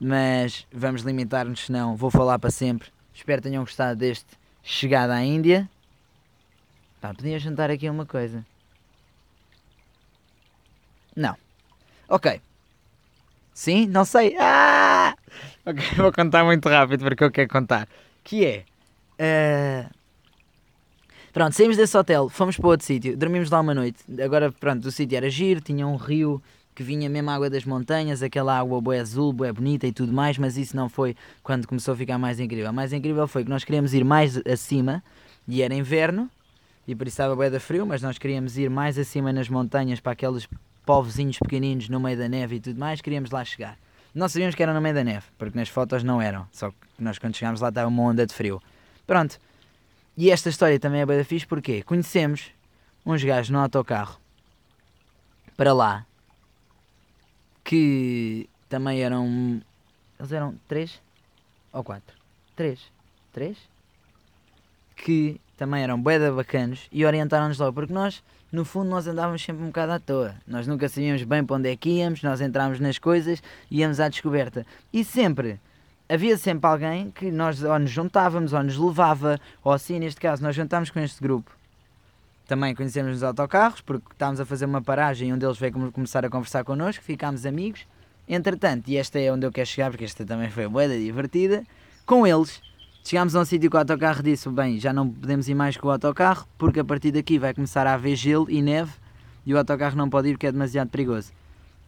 [0.00, 2.88] Mas vamos limitar-nos, senão vou falar para sempre.
[3.12, 5.68] Espero que tenham gostado deste chegada à Índia.
[7.00, 8.44] Pá, podia jantar aqui uma coisa.
[11.16, 11.36] Não.
[12.08, 12.40] Ok.
[13.54, 13.86] Sim?
[13.86, 14.36] Não sei.
[14.38, 15.14] Ah!
[15.66, 17.88] Ok, vou contar muito rápido porque eu quero contar.
[18.22, 18.64] Que é
[19.20, 19.90] Uh...
[21.32, 23.98] Pronto, saímos desse hotel, fomos para outro sítio, dormimos lá uma noite.
[24.20, 26.42] Agora, pronto, o sítio era giro, tinha um rio
[26.80, 30.38] que vinha mesmo água das montanhas, aquela água boa azul, boa bonita e tudo mais,
[30.38, 32.72] mas isso não foi quando começou a ficar mais incrível.
[32.72, 35.04] Mais incrível foi que nós queríamos ir mais acima
[35.46, 36.30] e era inverno
[36.88, 40.00] e por isso estava bué da frio, mas nós queríamos ir mais acima nas montanhas
[40.00, 40.48] para aqueles
[40.86, 43.76] povozinhos pequeninos no meio da neve e tudo mais, queríamos lá chegar.
[44.14, 46.76] Não sabíamos que era no meio da neve, porque nas fotos não eram, só que
[46.98, 48.58] nós quando chegámos lá estava uma onda de frio.
[49.06, 49.38] Pronto.
[50.16, 52.52] E esta história também é bem fixe porque conhecemos
[53.04, 54.18] uns gajos no autocarro
[55.58, 56.06] para lá
[57.64, 59.60] que também eram.
[60.18, 61.00] Eles eram três
[61.72, 62.16] ou quatro?
[62.56, 62.80] Três.
[63.32, 63.56] Três?
[64.96, 69.62] Que também eram boeda bacanos e orientaram-nos logo, porque nós, no fundo, nós andávamos sempre
[69.62, 70.34] um bocado à toa.
[70.46, 74.00] Nós nunca sabíamos bem para onde é que íamos, nós entrávamos nas coisas e íamos
[74.00, 74.66] à descoberta.
[74.92, 75.60] E sempre
[76.08, 80.42] havia sempre alguém que nós ou nos juntávamos, ou nos levava, ou assim, neste caso,
[80.42, 81.59] nós juntámos com este grupo.
[82.50, 86.24] Também conhecemos nos autocarros, porque estávamos a fazer uma paragem e um deles veio começar
[86.24, 87.86] a conversar connosco, ficámos amigos.
[88.28, 91.62] Entretanto, e esta é onde eu quero chegar, porque esta também foi boa divertida,
[92.04, 92.60] com eles
[93.04, 95.86] chegámos a um sítio que o autocarro disse: bem, já não podemos ir mais com
[95.86, 98.90] o autocarro, porque a partir daqui vai começar a haver gelo e neve
[99.46, 101.30] e o autocarro não pode ir porque é demasiado perigoso.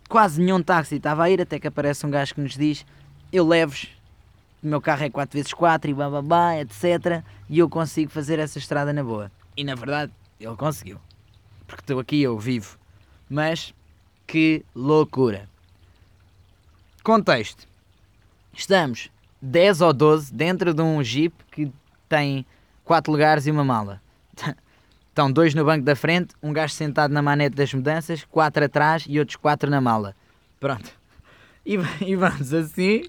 [0.09, 2.87] Quase nenhum táxi estava a ir, até que aparece um gajo que nos diz:
[3.33, 3.89] Eu levo-vos
[4.63, 7.25] o meu carro é 4x4 e bababá, etc.
[7.51, 9.29] E eu consigo fazer essa estrada na boa.
[9.57, 10.13] E na verdade,
[10.45, 11.01] ele conseguiu.
[11.67, 12.79] Porque estou aqui, eu vivo.
[13.29, 13.75] Mas,
[14.27, 15.49] que loucura.
[17.03, 17.67] Contexto.
[18.53, 21.73] Estamos 10 ou 12 dentro de um jeep que
[22.09, 22.45] tem
[22.85, 24.01] 4 lugares e uma mala.
[25.09, 29.05] Estão dois no banco da frente, um gajo sentado na manete das mudanças, quatro atrás
[29.07, 30.17] e outros quatro na mala.
[30.59, 30.91] Pronto.
[31.65, 33.05] E, e vamos assim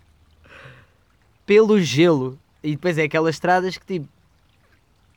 [1.44, 2.38] pelo gelo.
[2.62, 4.08] E depois é aquelas estradas que tipo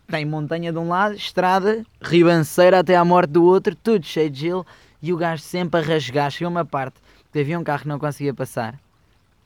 [0.09, 4.41] tem montanha de um lado, estrada, ribanceira até à morte do outro, tudo cheio de
[4.41, 4.67] gelo
[5.03, 6.31] e o gajo sempre a rasgar.
[6.31, 7.01] Chegou uma parte
[7.33, 8.79] que havia um carro que não conseguia passar,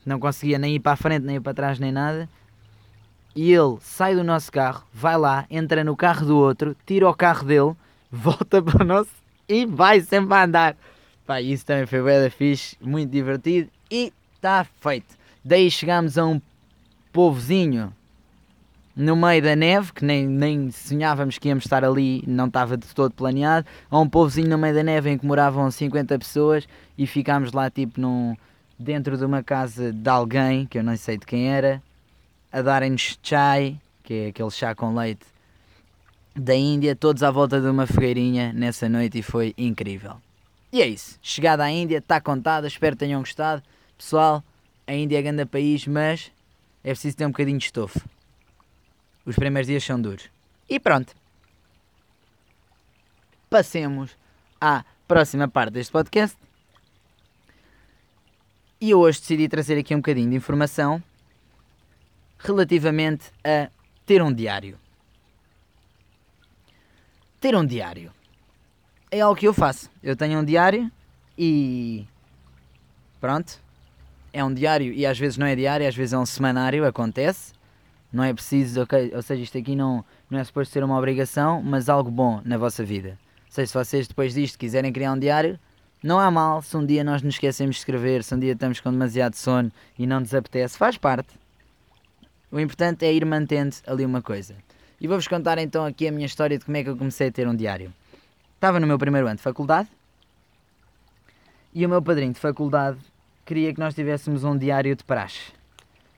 [0.05, 2.29] não conseguia nem ir para a frente, nem ir para trás, nem nada.
[3.35, 7.13] E ele sai do nosso carro, vai lá, entra no carro do outro, tira o
[7.13, 7.75] carro dele,
[8.11, 9.11] volta para o nosso
[9.47, 10.77] e vai sempre a andar.
[11.25, 15.15] Pá, isso também foi bem fixe, muito divertido e está feito.
[15.43, 16.41] Daí chegámos a um
[17.11, 17.93] povozinho
[18.95, 22.87] no meio da neve, que nem, nem sonhávamos que íamos estar ali, não estava de
[22.87, 27.07] todo planeado, a um povozinho no meio da neve em que moravam 50 pessoas e
[27.07, 28.35] ficámos lá tipo num,
[28.77, 31.81] dentro de uma casa de alguém, que eu não sei de quem era,
[32.51, 35.25] a darem-nos chai, que é aquele chá com leite
[36.35, 40.15] da Índia, todos à volta de uma fogueirinha nessa noite e foi incrível.
[40.71, 43.61] E é isso, chegada à Índia, está contada, espero que tenham gostado.
[43.97, 44.43] Pessoal,
[44.87, 46.31] a Índia é grande país, mas
[46.83, 47.99] é preciso ter um bocadinho de estofo.
[49.25, 50.29] Os primeiros dias são duros.
[50.69, 51.13] E pronto.
[53.49, 54.17] passemos
[54.59, 56.37] à próxima parte deste podcast.
[58.79, 61.03] E hoje decidi trazer aqui um bocadinho de informação
[62.39, 63.69] relativamente a
[64.05, 64.79] ter um diário.
[67.39, 68.11] Ter um diário
[69.11, 69.89] é algo que eu faço.
[70.01, 70.89] Eu tenho um diário
[71.37, 72.07] e
[73.19, 73.59] pronto.
[74.31, 77.53] É um diário e às vezes não é diário, às vezes é um semanário, acontece.
[78.11, 78.85] Não é preciso?
[79.15, 82.57] Ou seja, isto aqui não, não é suposto ser uma obrigação, mas algo bom na
[82.57, 83.17] vossa vida.
[83.45, 85.59] Ou seja, se vocês depois disto quiserem criar um diário,
[86.03, 88.79] não há mal se um dia nós nos esquecemos de escrever, se um dia estamos
[88.79, 91.29] com demasiado sono e não nos apetece, faz parte.
[92.51, 94.55] O importante é ir mantendo ali uma coisa.
[94.99, 97.31] E vou-vos contar então aqui a minha história de como é que eu comecei a
[97.31, 97.93] ter um diário.
[98.55, 99.89] Estava no meu primeiro ano de faculdade
[101.73, 102.99] e o meu padrinho de faculdade
[103.45, 105.53] queria que nós tivéssemos um diário de praxe.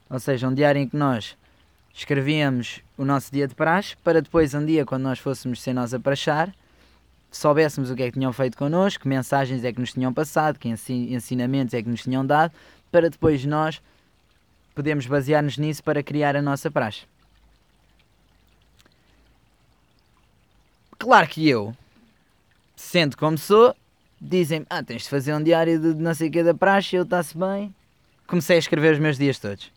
[0.10, 1.38] Ou seja, um diário em que nós
[1.94, 5.94] escrevíamos o nosso dia de praxe para depois, um dia, quando nós fôssemos ser nós
[5.94, 6.54] a praxar,
[7.32, 10.58] soubéssemos o que é que tinham feito connosco, que mensagens é que nos tinham passado,
[10.58, 12.52] que ensinamentos é que nos tinham dado,
[12.92, 13.82] para depois nós
[14.74, 17.02] podemos basear-nos nisso para criar a nossa praxe.
[20.98, 21.76] Claro que eu,
[22.76, 23.76] sendo como sou,
[24.20, 27.04] dizem ah, tens de fazer um diário de não sei o que da praxe, eu
[27.04, 27.74] está-se bem.
[28.26, 29.70] Comecei a escrever os meus dias todos.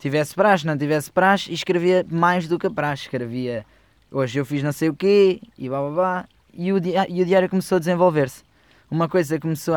[0.00, 3.04] Tivesse praxe, não tivesse praxe, e escrevia mais do que a praxe.
[3.04, 3.64] Escrevia
[4.10, 7.24] hoje eu fiz não sei o quê, e blá blá blá, e o, e o
[7.24, 8.42] diário começou a desenvolver-se.
[8.90, 9.74] Uma coisa começou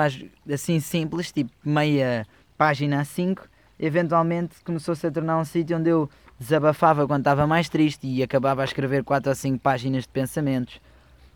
[0.51, 2.25] assim simples, tipo meia
[2.57, 3.47] página a 5,
[3.79, 6.09] eventualmente começou-se a tornar um sítio onde eu
[6.39, 10.81] desabafava quando estava mais triste e acabava a escrever 4 ou 5 páginas de pensamentos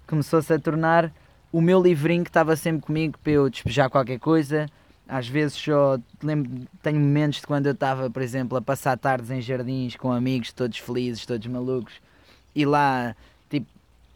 [0.07, 1.11] começou-se a tornar
[1.51, 4.67] o meu livrinho que estava sempre comigo para eu despejar qualquer coisa.
[5.07, 9.31] Às vezes só lembro, tenho momentos de quando eu estava, por exemplo, a passar tardes
[9.31, 11.93] em jardins com amigos, todos felizes, todos malucos,
[12.53, 13.15] e lá,
[13.49, 13.67] tipo,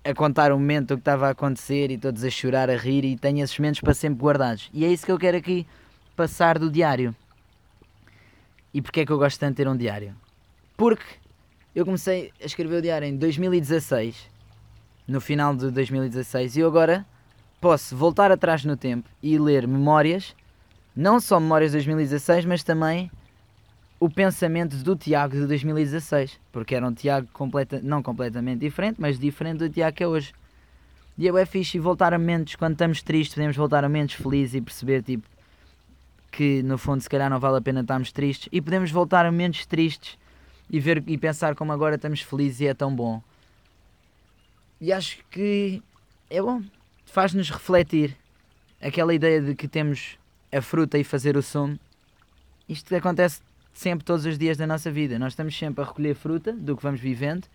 [0.03, 3.05] a contar o momento o que estava a acontecer e todos a chorar, a rir,
[3.05, 4.69] e tenho esses momentos para sempre guardados.
[4.73, 5.65] E é isso que eu quero aqui
[6.15, 7.15] passar do diário.
[8.73, 10.15] E porquê é que eu gosto tanto de ter um diário?
[10.75, 11.05] Porque
[11.73, 14.29] eu comecei a escrever o diário em 2016
[15.07, 17.05] no final de 2016 e eu agora
[17.59, 20.35] posso voltar atrás no tempo e ler memórias,
[20.95, 23.11] não só memórias de 2016, mas também
[23.99, 29.19] o pensamento do Tiago de 2016, porque era um Tiago completa, não completamente diferente, mas
[29.19, 30.33] diferente do Tiago que é hoje.
[31.17, 34.61] E é fixe voltar a momentos, quando estamos tristes, podemos voltar a momentos felizes e
[34.61, 35.27] perceber tipo,
[36.31, 39.31] que no fundo se calhar não vale a pena estarmos tristes e podemos voltar a
[39.31, 40.17] momentos tristes
[40.69, 43.21] e ver e pensar como agora estamos felizes e é tão bom.
[44.79, 45.83] E acho que
[46.29, 46.63] é bom,
[47.05, 48.17] faz-nos refletir
[48.81, 50.17] aquela ideia de que temos
[50.51, 51.79] a fruta e fazer o sumo.
[52.67, 53.41] Isto acontece
[53.73, 55.17] sempre, todos os dias da nossa vida.
[55.17, 57.47] Nós estamos sempre a recolher fruta do que vamos vivendo,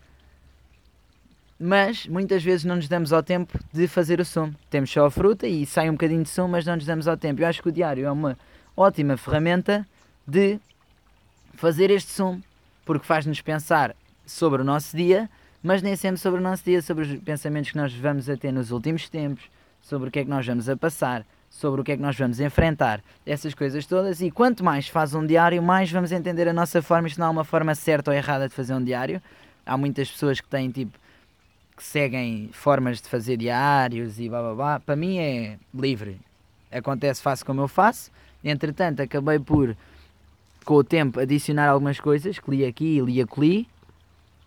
[1.59, 4.55] mas muitas vezes não nos damos ao tempo de fazer o sumo.
[4.69, 7.17] Temos só a fruta e sai um bocadinho de sumo, mas não nos damos ao
[7.17, 7.41] tempo.
[7.41, 8.37] Eu acho que o diário é uma
[8.75, 9.87] ótima ferramenta
[10.27, 10.59] de
[11.53, 12.43] fazer este sumo,
[12.85, 15.29] porque faz-nos pensar sobre o nosso dia
[15.67, 18.51] mas nem sempre sobre o nosso dia, sobre os pensamentos que nós vamos a ter
[18.51, 19.43] nos últimos tempos,
[19.81, 22.17] sobre o que é que nós vamos a passar, sobre o que é que nós
[22.17, 24.21] vamos enfrentar, essas coisas todas.
[24.21, 27.07] E quanto mais faz um diário, mais vamos entender a nossa forma.
[27.07, 29.21] Isto não há uma forma certa ou errada de fazer um diário.
[29.65, 30.97] Há muitas pessoas que têm tipo
[31.75, 34.79] que seguem formas de fazer diários e blá blá blá.
[34.79, 36.19] Para mim é livre.
[36.71, 38.11] Acontece, faço como eu faço.
[38.43, 39.75] Entretanto, acabei por,
[40.65, 43.67] com o tempo, adicionar algumas coisas que li aqui e li acolhi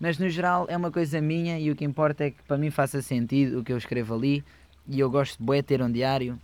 [0.01, 2.71] mas no geral é uma coisa minha e o que importa é que para mim
[2.71, 4.43] faça sentido o que eu escrevo ali
[4.89, 6.41] e eu gosto de bué ter um diário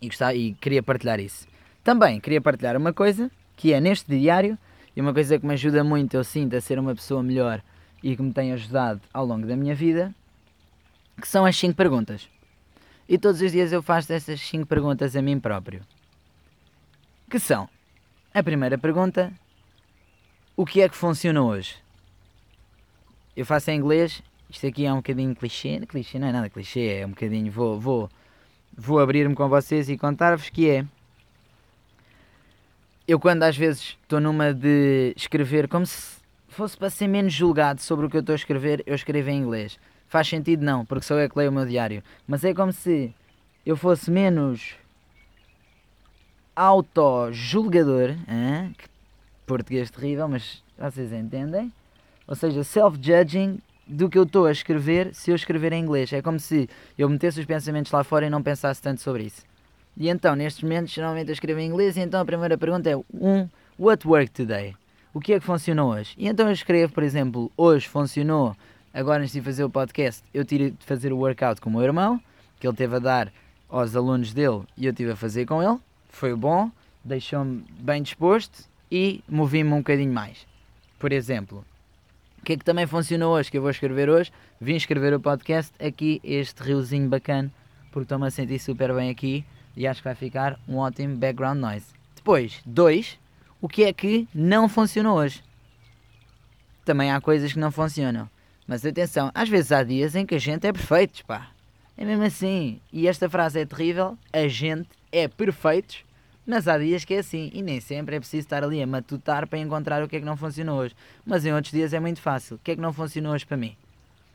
[0.00, 1.46] e, gostar, e queria partilhar isso.
[1.82, 4.58] Também queria partilhar uma coisa que é neste diário
[4.96, 7.62] e uma coisa que me ajuda muito, eu sinto, a ser uma pessoa melhor
[8.02, 10.14] e que me tem ajudado ao longo da minha vida,
[11.20, 12.28] que são as 5 perguntas.
[13.08, 15.82] E todos os dias eu faço essas 5 perguntas a mim próprio.
[17.30, 17.68] Que são:
[18.32, 19.32] a primeira pergunta,
[20.56, 21.76] o que é que funciona hoje?
[23.38, 26.98] eu faço em inglês, isto aqui é um bocadinho clichê, clichê não é nada clichê,
[27.02, 28.10] é um bocadinho, vou, vou,
[28.78, 30.84] vou abrir-me com vocês e contar-vos que é,
[33.08, 37.80] eu quando às vezes estou numa de escrever como se fosse para ser menos julgado
[37.80, 39.78] sobre o que eu estou a escrever, eu escrevo em inglês.
[40.06, 40.64] Faz sentido?
[40.64, 43.12] Não, porque sou eu que leio o meu diário, mas é como se
[43.66, 44.76] eu fosse menos
[46.54, 48.10] auto-julgador,
[49.44, 51.72] português terrível, mas vocês entendem,
[52.26, 56.12] ou seja, self-judging do que eu estou a escrever se eu escrever em inglês.
[56.12, 59.42] É como se eu metesse os pensamentos lá fora e não pensasse tanto sobre isso.
[59.96, 62.96] E então, nestes momentos, geralmente eu escrevo em inglês e então a primeira pergunta é
[62.96, 63.48] um,
[63.78, 64.76] what worked today?
[65.12, 66.14] O que é que funcionou hoje?
[66.16, 68.54] E então eu escrevo, por exemplo, hoje funcionou
[68.92, 71.82] Agora, antes de fazer o podcast, eu tive de fazer o workout com o meu
[71.82, 72.20] irmão,
[72.58, 73.32] que ele teve a dar
[73.68, 75.78] aos alunos dele e eu tive a fazer com ele.
[76.08, 76.70] Foi bom,
[77.04, 80.46] deixou-me bem disposto e movi-me um bocadinho mais.
[80.98, 81.64] Por exemplo,
[82.40, 84.32] o que é que também funcionou hoje, que eu vou escrever hoje?
[84.60, 87.52] Vim escrever o podcast aqui, este riozinho bacana,
[87.90, 89.44] porque estou-me a sentir super bem aqui
[89.76, 91.86] e acho que vai ficar um ótimo background noise.
[92.14, 93.18] Depois, dois,
[93.60, 95.42] o que é que não funcionou hoje?
[96.84, 98.30] Também há coisas que não funcionam.
[98.66, 101.50] Mas atenção, às vezes há dias em que a gente é perfeito, pá.
[101.96, 102.80] É mesmo assim.
[102.92, 104.16] E esta frase é terrível.
[104.32, 106.04] A gente é perfeitos
[106.48, 109.46] mas há dias que é assim e nem sempre é preciso estar ali a matutar
[109.46, 110.96] para encontrar o que é que não funcionou hoje.
[111.24, 112.56] Mas em outros dias é muito fácil.
[112.56, 113.76] O que é que não funcionou hoje para mim?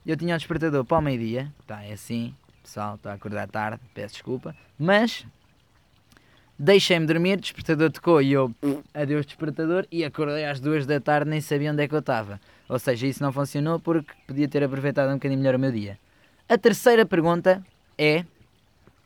[0.06, 3.80] Eu tinha o despertador para o meio-dia, tá, é assim, pessoal, estou a acordar tarde,
[3.96, 5.26] peço desculpa, mas
[6.60, 8.54] deixei-me dormir, despertador tocou e eu,
[8.94, 12.40] adeus despertador, e acordei às duas da tarde, nem sabia onde é que eu estava.
[12.70, 15.98] Ou seja, isso não funcionou porque podia ter aproveitado um bocadinho melhor o meu dia.
[16.48, 17.66] A terceira pergunta
[17.98, 18.24] é: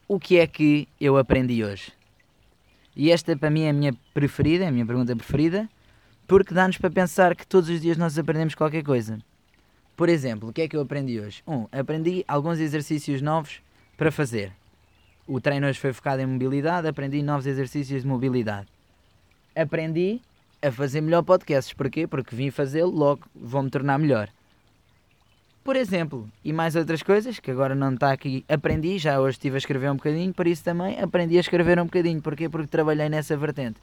[0.07, 1.96] o que é que eu aprendi hoje?
[2.99, 5.69] E esta para mim é a minha preferida, é a minha pergunta preferida,
[6.27, 9.19] porque dá-nos para pensar que todos os dias nós aprendemos qualquer coisa.
[9.95, 11.43] Por exemplo, o que é que eu aprendi hoje?
[11.47, 13.61] Um, aprendi alguns exercícios novos
[13.95, 14.51] para fazer.
[15.27, 18.67] O treino hoje foi focado em mobilidade, aprendi novos exercícios de mobilidade.
[19.55, 20.19] Aprendi
[20.59, 21.73] a fazer melhor podcasts.
[21.73, 22.07] Porquê?
[22.07, 24.27] Porque vim fazê-lo, logo vou-me tornar melhor
[25.67, 28.45] por exemplo, e mais outras coisas que agora não está aqui.
[28.47, 31.83] Aprendi, já hoje estive a escrever um bocadinho, por isso também aprendi a escrever um
[31.83, 32.21] bocadinho.
[32.21, 32.47] Porquê?
[32.47, 33.75] Porque trabalhei nessa vertente.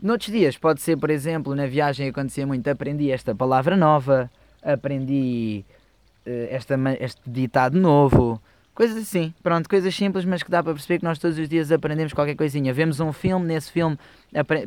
[0.00, 4.30] Noutros dias, pode ser, por exemplo, na viagem acontecia muito, aprendi esta palavra nova,
[4.62, 5.64] aprendi
[6.24, 8.40] uh, esta, este ditado novo,
[8.72, 9.34] coisas assim.
[9.42, 12.36] Pronto, coisas simples, mas que dá para perceber que nós todos os dias aprendemos qualquer
[12.36, 12.72] coisinha.
[12.72, 13.98] Vemos um filme, nesse filme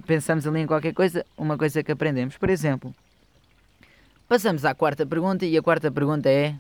[0.06, 2.36] pensamos ali em qualquer coisa, uma coisa que aprendemos.
[2.36, 2.94] Por exemplo,
[4.28, 6.54] Passamos à quarta pergunta e a quarta pergunta é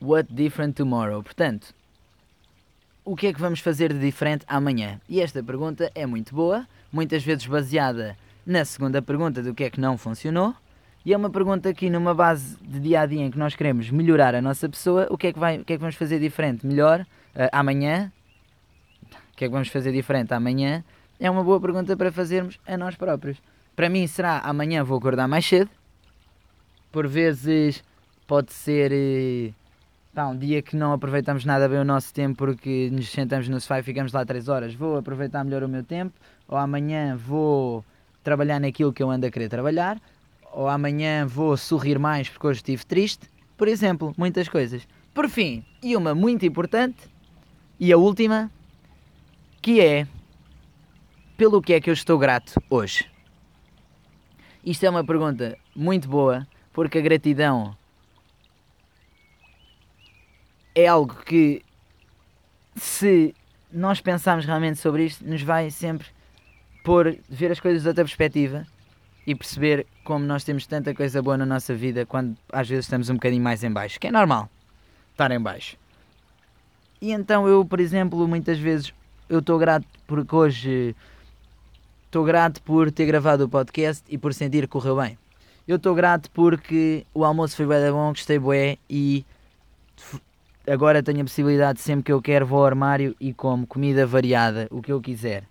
[0.00, 1.22] What different tomorrow?
[1.22, 1.74] Portanto,
[3.04, 4.98] o que é que vamos fazer de diferente amanhã?
[5.06, 8.16] E esta pergunta é muito boa, muitas vezes baseada
[8.46, 10.54] na segunda pergunta do que é que não funcionou.
[11.04, 13.90] E é uma pergunta aqui numa base de dia a dia em que nós queremos
[13.90, 15.06] melhorar a nossa pessoa.
[15.10, 18.10] O que é que, vai, o que, é que vamos fazer diferente melhor uh, amanhã?
[19.34, 20.82] O que é que vamos fazer diferente amanhã?
[21.20, 23.36] É uma boa pergunta para fazermos a nós próprios.
[23.76, 25.68] Para mim será amanhã vou acordar mais cedo
[26.92, 27.82] por vezes
[28.26, 29.52] pode ser eh,
[30.14, 33.60] pá, um dia que não aproveitamos nada bem o nosso tempo porque nos sentamos no
[33.60, 34.74] sofá e ficamos lá 3 horas.
[34.74, 36.14] Vou aproveitar melhor o meu tempo,
[36.46, 37.84] ou amanhã vou
[38.22, 40.00] trabalhar naquilo que eu ando a querer trabalhar,
[40.52, 43.26] ou amanhã vou sorrir mais porque hoje estive triste.
[43.56, 44.86] Por exemplo, muitas coisas.
[45.14, 47.10] Por fim, e uma muito importante,
[47.80, 48.50] e a última,
[49.60, 50.06] que é
[51.36, 53.06] pelo que é que eu estou grato hoje.
[54.64, 57.76] Isto é uma pergunta muito boa porque a gratidão
[60.74, 61.62] é algo que,
[62.76, 63.34] se
[63.70, 66.08] nós pensarmos realmente sobre isto, nos vai sempre
[66.84, 68.66] pôr, ver as coisas de outra perspectiva
[69.26, 73.08] e perceber como nós temos tanta coisa boa na nossa vida quando às vezes estamos
[73.08, 74.48] um bocadinho mais em baixo, que é normal
[75.12, 75.76] estar em baixo.
[77.00, 78.92] E então eu, por exemplo, muitas vezes
[79.28, 80.96] eu estou grato porque hoje
[82.06, 85.18] estou grato por ter gravado o podcast e por sentir que correu bem.
[85.66, 89.24] Eu estou grato porque o almoço foi bem bom, gostei bué e
[90.66, 94.66] agora tenho a possibilidade, sempre que eu quero, vou ao armário e como comida variada,
[94.70, 95.44] o que eu quiser.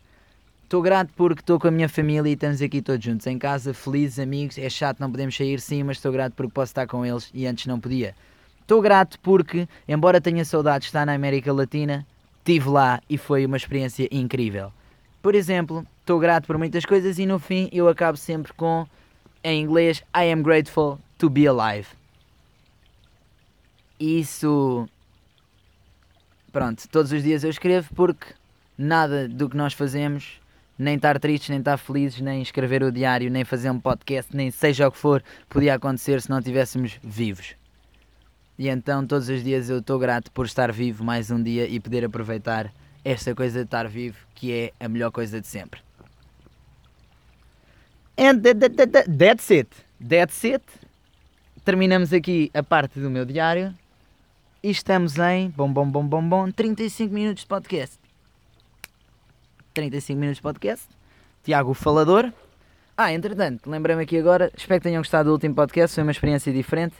[0.63, 3.73] Estou grato porque estou com a minha família e estamos aqui todos juntos em casa,
[3.73, 4.57] felizes, amigos.
[4.57, 7.45] É chato, não podemos sair sim, mas estou grato porque posso estar com eles e
[7.45, 8.15] antes não podia.
[8.61, 12.05] Estou grato porque, embora tenha saudade de estar na América Latina,
[12.39, 14.71] estive lá e foi uma experiência incrível.
[15.21, 18.87] Por exemplo, estou grato por muitas coisas e no fim eu acabo sempre com
[19.43, 21.87] em inglês I am grateful to be alive.
[23.99, 24.87] Isso.
[26.51, 28.33] Pronto, todos os dias eu escrevo porque
[28.77, 30.41] nada do que nós fazemos,
[30.77, 34.51] nem estar tristes, nem estar felizes, nem escrever o diário, nem fazer um podcast, nem
[34.51, 37.55] seja o que for, podia acontecer se não estivéssemos vivos.
[38.57, 41.79] E então todos os dias eu estou grato por estar vivo mais um dia e
[41.79, 42.71] poder aproveitar
[43.03, 45.79] esta coisa de estar vivo, que é a melhor coisa de sempre.
[48.17, 49.69] And that's it.
[49.99, 50.63] That's it.
[51.63, 53.73] Terminamos aqui a parte do meu diário.
[54.63, 57.97] E estamos em bom, bom, bom, bom, bom, 35 minutos de podcast.
[59.73, 60.87] 35 minutos de podcast.
[61.43, 62.31] Tiago Falador.
[62.95, 64.51] Ah, entretanto, lembrei-me aqui agora.
[64.55, 65.95] Espero que tenham gostado do último podcast.
[65.95, 66.95] Foi uma experiência diferente.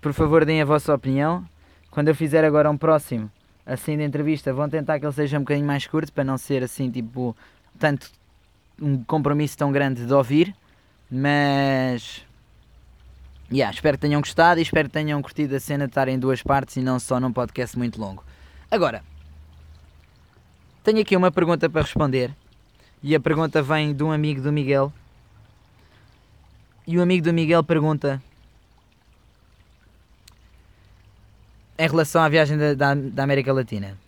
[0.00, 1.44] Por favor, deem a vossa opinião.
[1.90, 3.30] Quando eu fizer agora um próximo,
[3.66, 6.62] assim de entrevista, vão tentar que ele seja um bocadinho mais curto para não ser
[6.62, 7.36] assim, tipo,
[7.78, 8.10] tanto
[8.82, 10.54] um compromisso tão grande de ouvir,
[11.10, 12.24] mas
[13.52, 16.18] Yeah, espero que tenham gostado e espero que tenham curtido a cena de estar em
[16.18, 18.24] duas partes e não só num podcast muito longo.
[18.70, 19.04] Agora,
[20.82, 22.34] tenho aqui uma pergunta para responder.
[23.02, 24.90] E a pergunta vem de um amigo do Miguel.
[26.86, 28.22] E o amigo do Miguel pergunta:
[31.78, 33.98] Em relação à viagem da, da, da América Latina,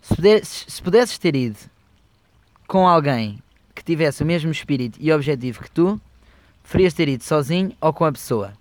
[0.00, 1.58] se, pudesses, se pudesses ter ido
[2.68, 3.42] com alguém
[3.74, 6.00] que tivesse o mesmo espírito e objetivo que tu,
[6.62, 8.52] preferias ter ido sozinho ou com a pessoa?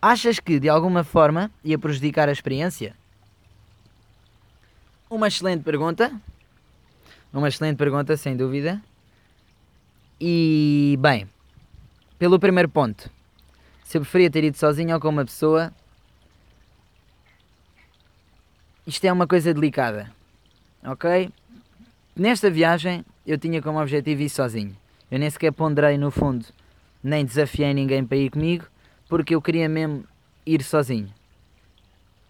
[0.00, 2.94] Achas que de alguma forma ia prejudicar a experiência?
[5.10, 6.12] Uma excelente pergunta.
[7.32, 8.80] Uma excelente pergunta, sem dúvida.
[10.20, 11.28] E bem,
[12.18, 13.10] pelo primeiro ponto,
[13.84, 15.72] se eu preferia ter ido sozinho ou com uma pessoa,
[18.86, 20.12] isto é uma coisa delicada,
[20.84, 21.32] ok?
[22.18, 24.76] Nesta viagem eu tinha como objetivo ir sozinho.
[25.10, 26.44] Eu nem sequer ponderei no fundo
[27.02, 28.64] nem desafiei ninguém para ir comigo,
[29.08, 30.04] porque eu queria mesmo
[30.44, 31.08] ir sozinho.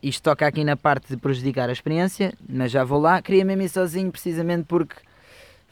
[0.03, 3.21] Isto toca aqui na parte de prejudicar a experiência, mas já vou lá.
[3.21, 4.95] Queria mesmo ir sozinho, precisamente porque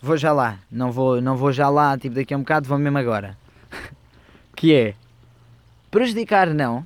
[0.03, 0.59] vou já lá.
[0.71, 3.39] Não vou, não vou já lá, tipo daqui a um bocado, vou mesmo agora.
[4.57, 4.95] que é
[5.91, 6.85] prejudicar, não,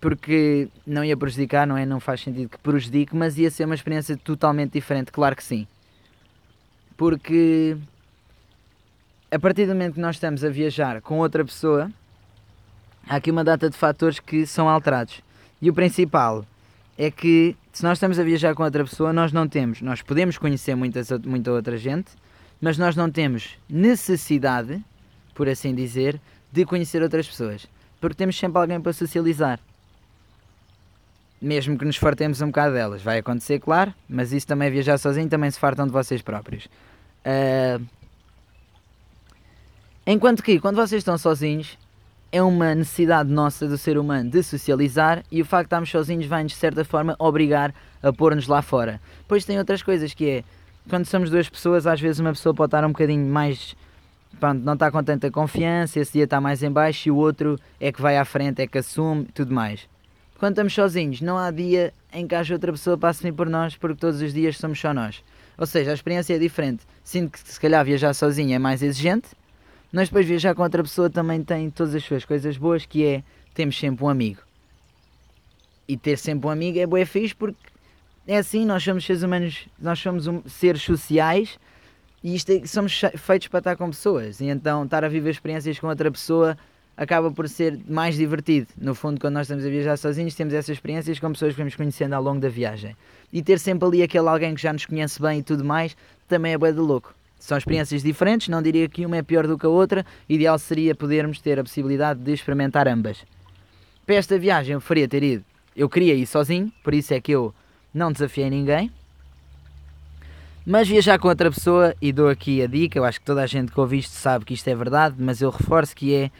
[0.00, 1.86] porque não ia prejudicar, não é?
[1.86, 5.66] Não faz sentido que prejudique, mas ia ser uma experiência totalmente diferente, claro que sim.
[7.00, 7.78] Porque
[9.30, 11.90] a partir do momento que nós estamos a viajar com outra pessoa,
[13.08, 15.22] há aqui uma data de fatores que são alterados.
[15.62, 16.44] E o principal
[16.98, 20.36] é que se nós estamos a viajar com outra pessoa, nós não temos, nós podemos
[20.36, 22.10] conhecer muitas, muita outra gente,
[22.60, 24.84] mas nós não temos necessidade,
[25.34, 26.20] por assim dizer,
[26.52, 27.66] de conhecer outras pessoas.
[27.98, 29.58] Porque temos sempre alguém para socializar.
[31.40, 33.00] Mesmo que nos fartemos um bocado delas.
[33.00, 36.68] Vai acontecer, claro, mas isso também é viajar sozinho, também se fartam de vocês próprios.
[37.24, 37.84] Uh,
[40.12, 41.78] Enquanto que, quando vocês estão sozinhos,
[42.32, 46.26] é uma necessidade nossa do ser humano de socializar e o facto de estarmos sozinhos
[46.26, 49.00] vai-nos, de certa forma, obrigar a pôr-nos lá fora.
[49.18, 50.44] Depois tem outras coisas que é,
[50.88, 53.76] quando somos duas pessoas, às vezes uma pessoa pode estar um bocadinho mais.
[54.40, 57.56] Pronto, não está com tanta confiança, esse dia está mais em baixo e o outro
[57.78, 59.88] é que vai à frente, é que assume tudo mais.
[60.40, 63.76] Quando estamos sozinhos, não há dia em que haja outra pessoa para assumir por nós,
[63.76, 65.22] porque todos os dias somos só nós.
[65.60, 66.84] Ou seja, a experiência é diferente.
[67.04, 69.28] Sinto que se calhar viajar sozinho é mais exigente,
[69.92, 73.22] nós depois viajar com outra pessoa também tem todas as suas coisas boas, que é
[73.52, 74.40] temos sempre um amigo.
[75.86, 77.58] E ter sempre um amigo é bué fixe porque
[78.26, 81.58] é assim, nós somos seres humanos, nós somos um, seres sociais
[82.24, 84.40] e isto é, somos feitos para estar com pessoas.
[84.40, 86.56] E então estar a viver experiências com outra pessoa
[87.00, 88.66] acaba por ser mais divertido.
[88.76, 91.74] No fundo, quando nós estamos a viajar sozinhos, temos essas experiências com pessoas que vamos
[91.74, 92.94] conhecendo ao longo da viagem.
[93.32, 95.96] E ter sempre ali aquele alguém que já nos conhece bem e tudo mais,
[96.28, 97.14] também é bué de louco.
[97.38, 100.04] São experiências diferentes, não diria que uma é pior do que a outra.
[100.28, 103.24] Ideal seria podermos ter a possibilidade de experimentar ambas.
[104.04, 105.44] Para esta viagem eu faria ter ido.
[105.74, 107.54] Eu queria ir sozinho, por isso é que eu
[107.94, 108.92] não desafiei ninguém.
[110.66, 113.46] Mas viajar com outra pessoa, e dou aqui a dica, eu acho que toda a
[113.46, 116.30] gente que ouve isto sabe que isto é verdade, mas eu reforço que é,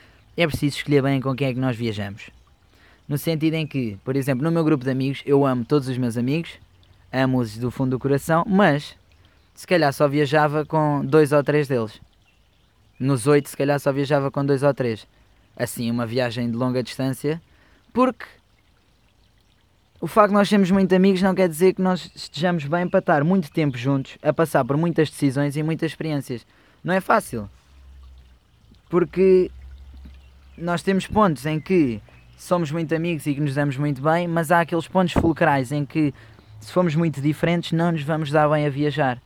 [0.42, 2.30] é preciso escolher bem com quem é que nós viajamos.
[3.06, 5.98] No sentido em que, por exemplo, no meu grupo de amigos, eu amo todos os
[5.98, 6.52] meus amigos,
[7.12, 8.96] amo-os do fundo do coração, mas
[9.54, 12.00] se calhar só viajava com dois ou três deles.
[12.98, 15.06] Nos oito, se calhar só viajava com dois ou três.
[15.54, 17.42] Assim, uma viagem de longa distância,
[17.92, 18.24] porque
[20.00, 23.00] o facto de nós sermos muito amigos não quer dizer que nós estejamos bem para
[23.00, 26.46] estar muito tempo juntos, a passar por muitas decisões e muitas experiências.
[26.82, 27.50] Não é fácil.
[28.88, 29.50] Porque
[30.60, 32.00] nós temos pontos em que
[32.36, 35.84] somos muito amigos e que nos damos muito bem, mas há aqueles pontos fulcrais em
[35.84, 36.14] que,
[36.60, 39.20] se formos muito diferentes, não nos vamos dar bem a viajar.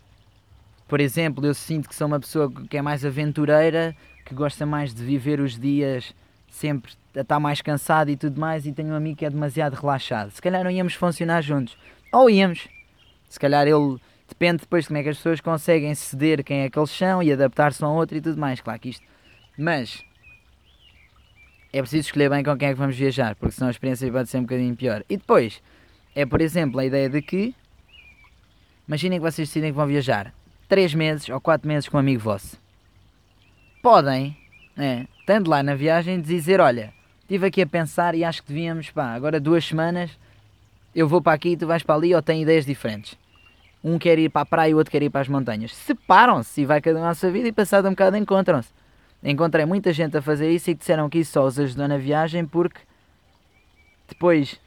[0.89, 4.95] Por exemplo, eu sinto que sou uma pessoa que é mais aventureira, que gosta mais
[4.95, 6.15] de viver os dias
[6.49, 9.75] sempre a estar mais cansado e tudo mais, e tenho um amigo que é demasiado
[9.75, 10.31] relaxado.
[10.31, 11.77] Se calhar não íamos funcionar juntos.
[12.13, 12.69] Ou íamos.
[13.29, 13.99] Se calhar ele.
[14.29, 17.23] Depende depois de como é que as pessoas conseguem ceder quem é que eles são
[17.23, 18.61] e adaptar-se a um outro e tudo mais.
[18.61, 19.05] Claro que isto.
[19.59, 20.03] Mas.
[21.75, 24.29] É preciso escolher bem com quem é que vamos viajar, porque senão a experiência pode
[24.29, 25.03] ser um bocadinho pior.
[25.11, 25.61] E depois,
[26.15, 27.53] é por exemplo a ideia de que.
[28.87, 30.33] Imaginem que vocês decidem que vão viajar
[30.69, 32.57] 3 meses ou 4 meses com um amigo vosso.
[33.83, 34.37] Podem,
[34.77, 38.93] é, estando lá na viagem, dizer: Olha, estive aqui a pensar e acho que devíamos,
[38.93, 40.17] pá, agora duas semanas
[40.95, 43.19] eu vou para aqui e tu vais para ali ou tem ideias diferentes.
[43.83, 45.75] Um quer ir para a praia e o outro quer ir para as montanhas.
[45.75, 48.71] Separam-se e vai cada um à sua vida e passado um bocado encontram-se.
[49.25, 52.45] Encontrei muita gente a fazer isso e disseram que isso só os ajudou na viagem
[52.45, 52.81] porque
[54.07, 54.61] depois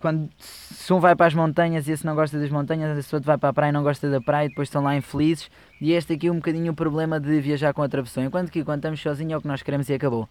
[0.00, 3.26] quando se um vai para as montanhas e esse não gosta das montanhas, esse outro
[3.26, 5.50] vai para a praia e não gosta da praia, depois estão lá infelizes.
[5.80, 8.24] E este aqui é um bocadinho o problema de viajar com outra pessoa.
[8.24, 10.28] Enquanto que quando estamos sozinhos é o que nós queremos e acabou.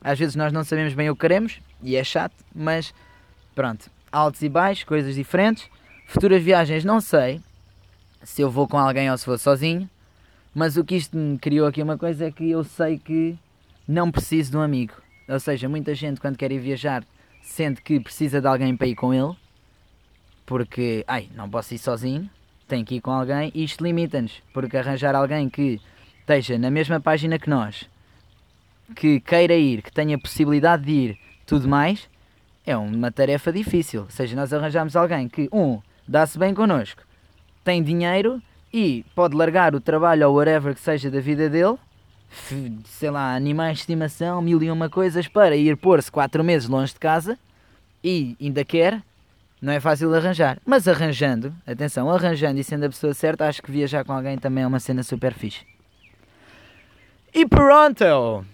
[0.00, 2.92] Às vezes nós não sabemos bem o que queremos e é chato, mas
[3.54, 5.68] pronto, altos e baixos, coisas diferentes.
[6.06, 7.40] Futuras viagens não sei
[8.22, 9.88] se eu vou com alguém ou se vou sozinho,
[10.56, 13.36] mas o que isto me criou aqui uma coisa é que eu sei que
[13.86, 14.94] não preciso de um amigo.
[15.28, 17.04] Ou seja, muita gente quando quer ir viajar
[17.42, 19.36] sente que precisa de alguém para ir com ele,
[20.46, 22.30] porque, ai, não posso ir sozinho,
[22.66, 25.78] tenho que ir com alguém e isto limita-nos, porque arranjar alguém que
[26.20, 27.86] esteja na mesma página que nós,
[28.94, 32.08] que queira ir, que tenha possibilidade de ir, tudo mais,
[32.64, 34.04] é uma tarefa difícil.
[34.04, 37.02] Ou seja, nós arranjamos alguém que, um, dá-se bem connosco,
[37.62, 38.40] tem dinheiro
[38.76, 41.78] e pode largar o trabalho ou whatever que seja da vida dele,
[42.84, 46.92] sei lá, animais de estimação, mil e uma coisas, para ir pôr-se quatro meses longe
[46.92, 47.38] de casa
[48.04, 49.02] e ainda quer,
[49.62, 50.58] não é fácil de arranjar.
[50.62, 54.64] Mas arranjando, atenção, arranjando e sendo a pessoa certa, acho que viajar com alguém também
[54.64, 55.64] é uma cena super fixe.
[57.32, 58.44] E pronto!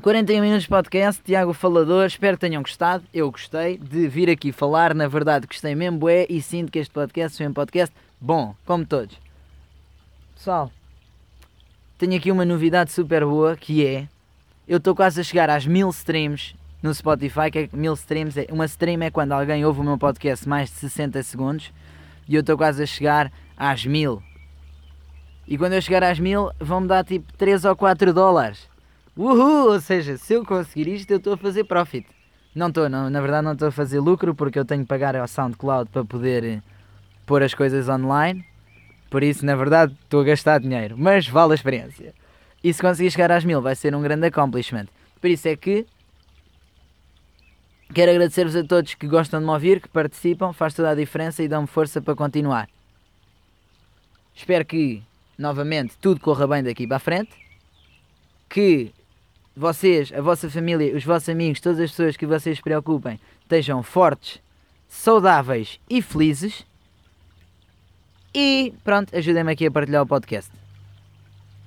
[0.00, 3.04] 41 minutos de podcast, Tiago Falador, espero que tenham gostado.
[3.12, 6.92] Eu gostei de vir aqui falar, na verdade gostei mesmo, é e sinto que este
[6.92, 9.18] podcast foi um podcast bom, como todos.
[10.34, 10.70] Pessoal,
[11.98, 14.08] tenho aqui uma novidade super boa que é
[14.68, 18.46] eu estou quase a chegar às mil streams no Spotify, que é mil streams, é,
[18.50, 21.72] uma stream é quando alguém ouve o meu podcast mais de 60 segundos
[22.28, 24.22] e eu estou quase a chegar às mil.
[25.46, 28.68] E quando eu chegar às mil vão-me dar tipo 3 ou 4 dólares.
[29.16, 29.72] Uhul!
[29.72, 32.06] Ou seja, se eu conseguir isto eu estou a fazer profit.
[32.54, 35.28] Não estou, na verdade não estou a fazer lucro porque eu tenho que pagar ao
[35.28, 36.62] SoundCloud para poder eh,
[37.26, 38.44] pôr as coisas online.
[39.10, 42.14] Por isso, na verdade, estou a gastar dinheiro, mas vale a experiência.
[42.62, 44.86] E se conseguir chegar às mil, vai ser um grande accomplishment.
[45.20, 45.86] Por isso é que
[47.92, 51.42] quero agradecer-vos a todos que gostam de me ouvir, que participam, faz toda a diferença
[51.42, 52.68] e dão-me força para continuar.
[54.34, 55.02] Espero que,
[55.38, 57.30] novamente, tudo corra bem daqui para a frente.
[58.48, 58.92] Que
[59.56, 64.42] vocês, a vossa família, os vossos amigos, todas as pessoas que vocês preocupem, estejam fortes,
[64.88, 66.66] saudáveis e felizes.
[68.38, 70.52] E pronto, ajudem-me aqui a partilhar o podcast.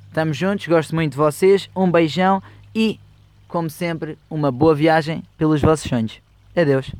[0.07, 1.67] Estamos juntos, gosto muito de vocês.
[1.75, 2.43] Um beijão
[2.75, 2.99] e,
[3.47, 6.21] como sempre, uma boa viagem pelos vossos sonhos.
[6.55, 6.91] Adeus.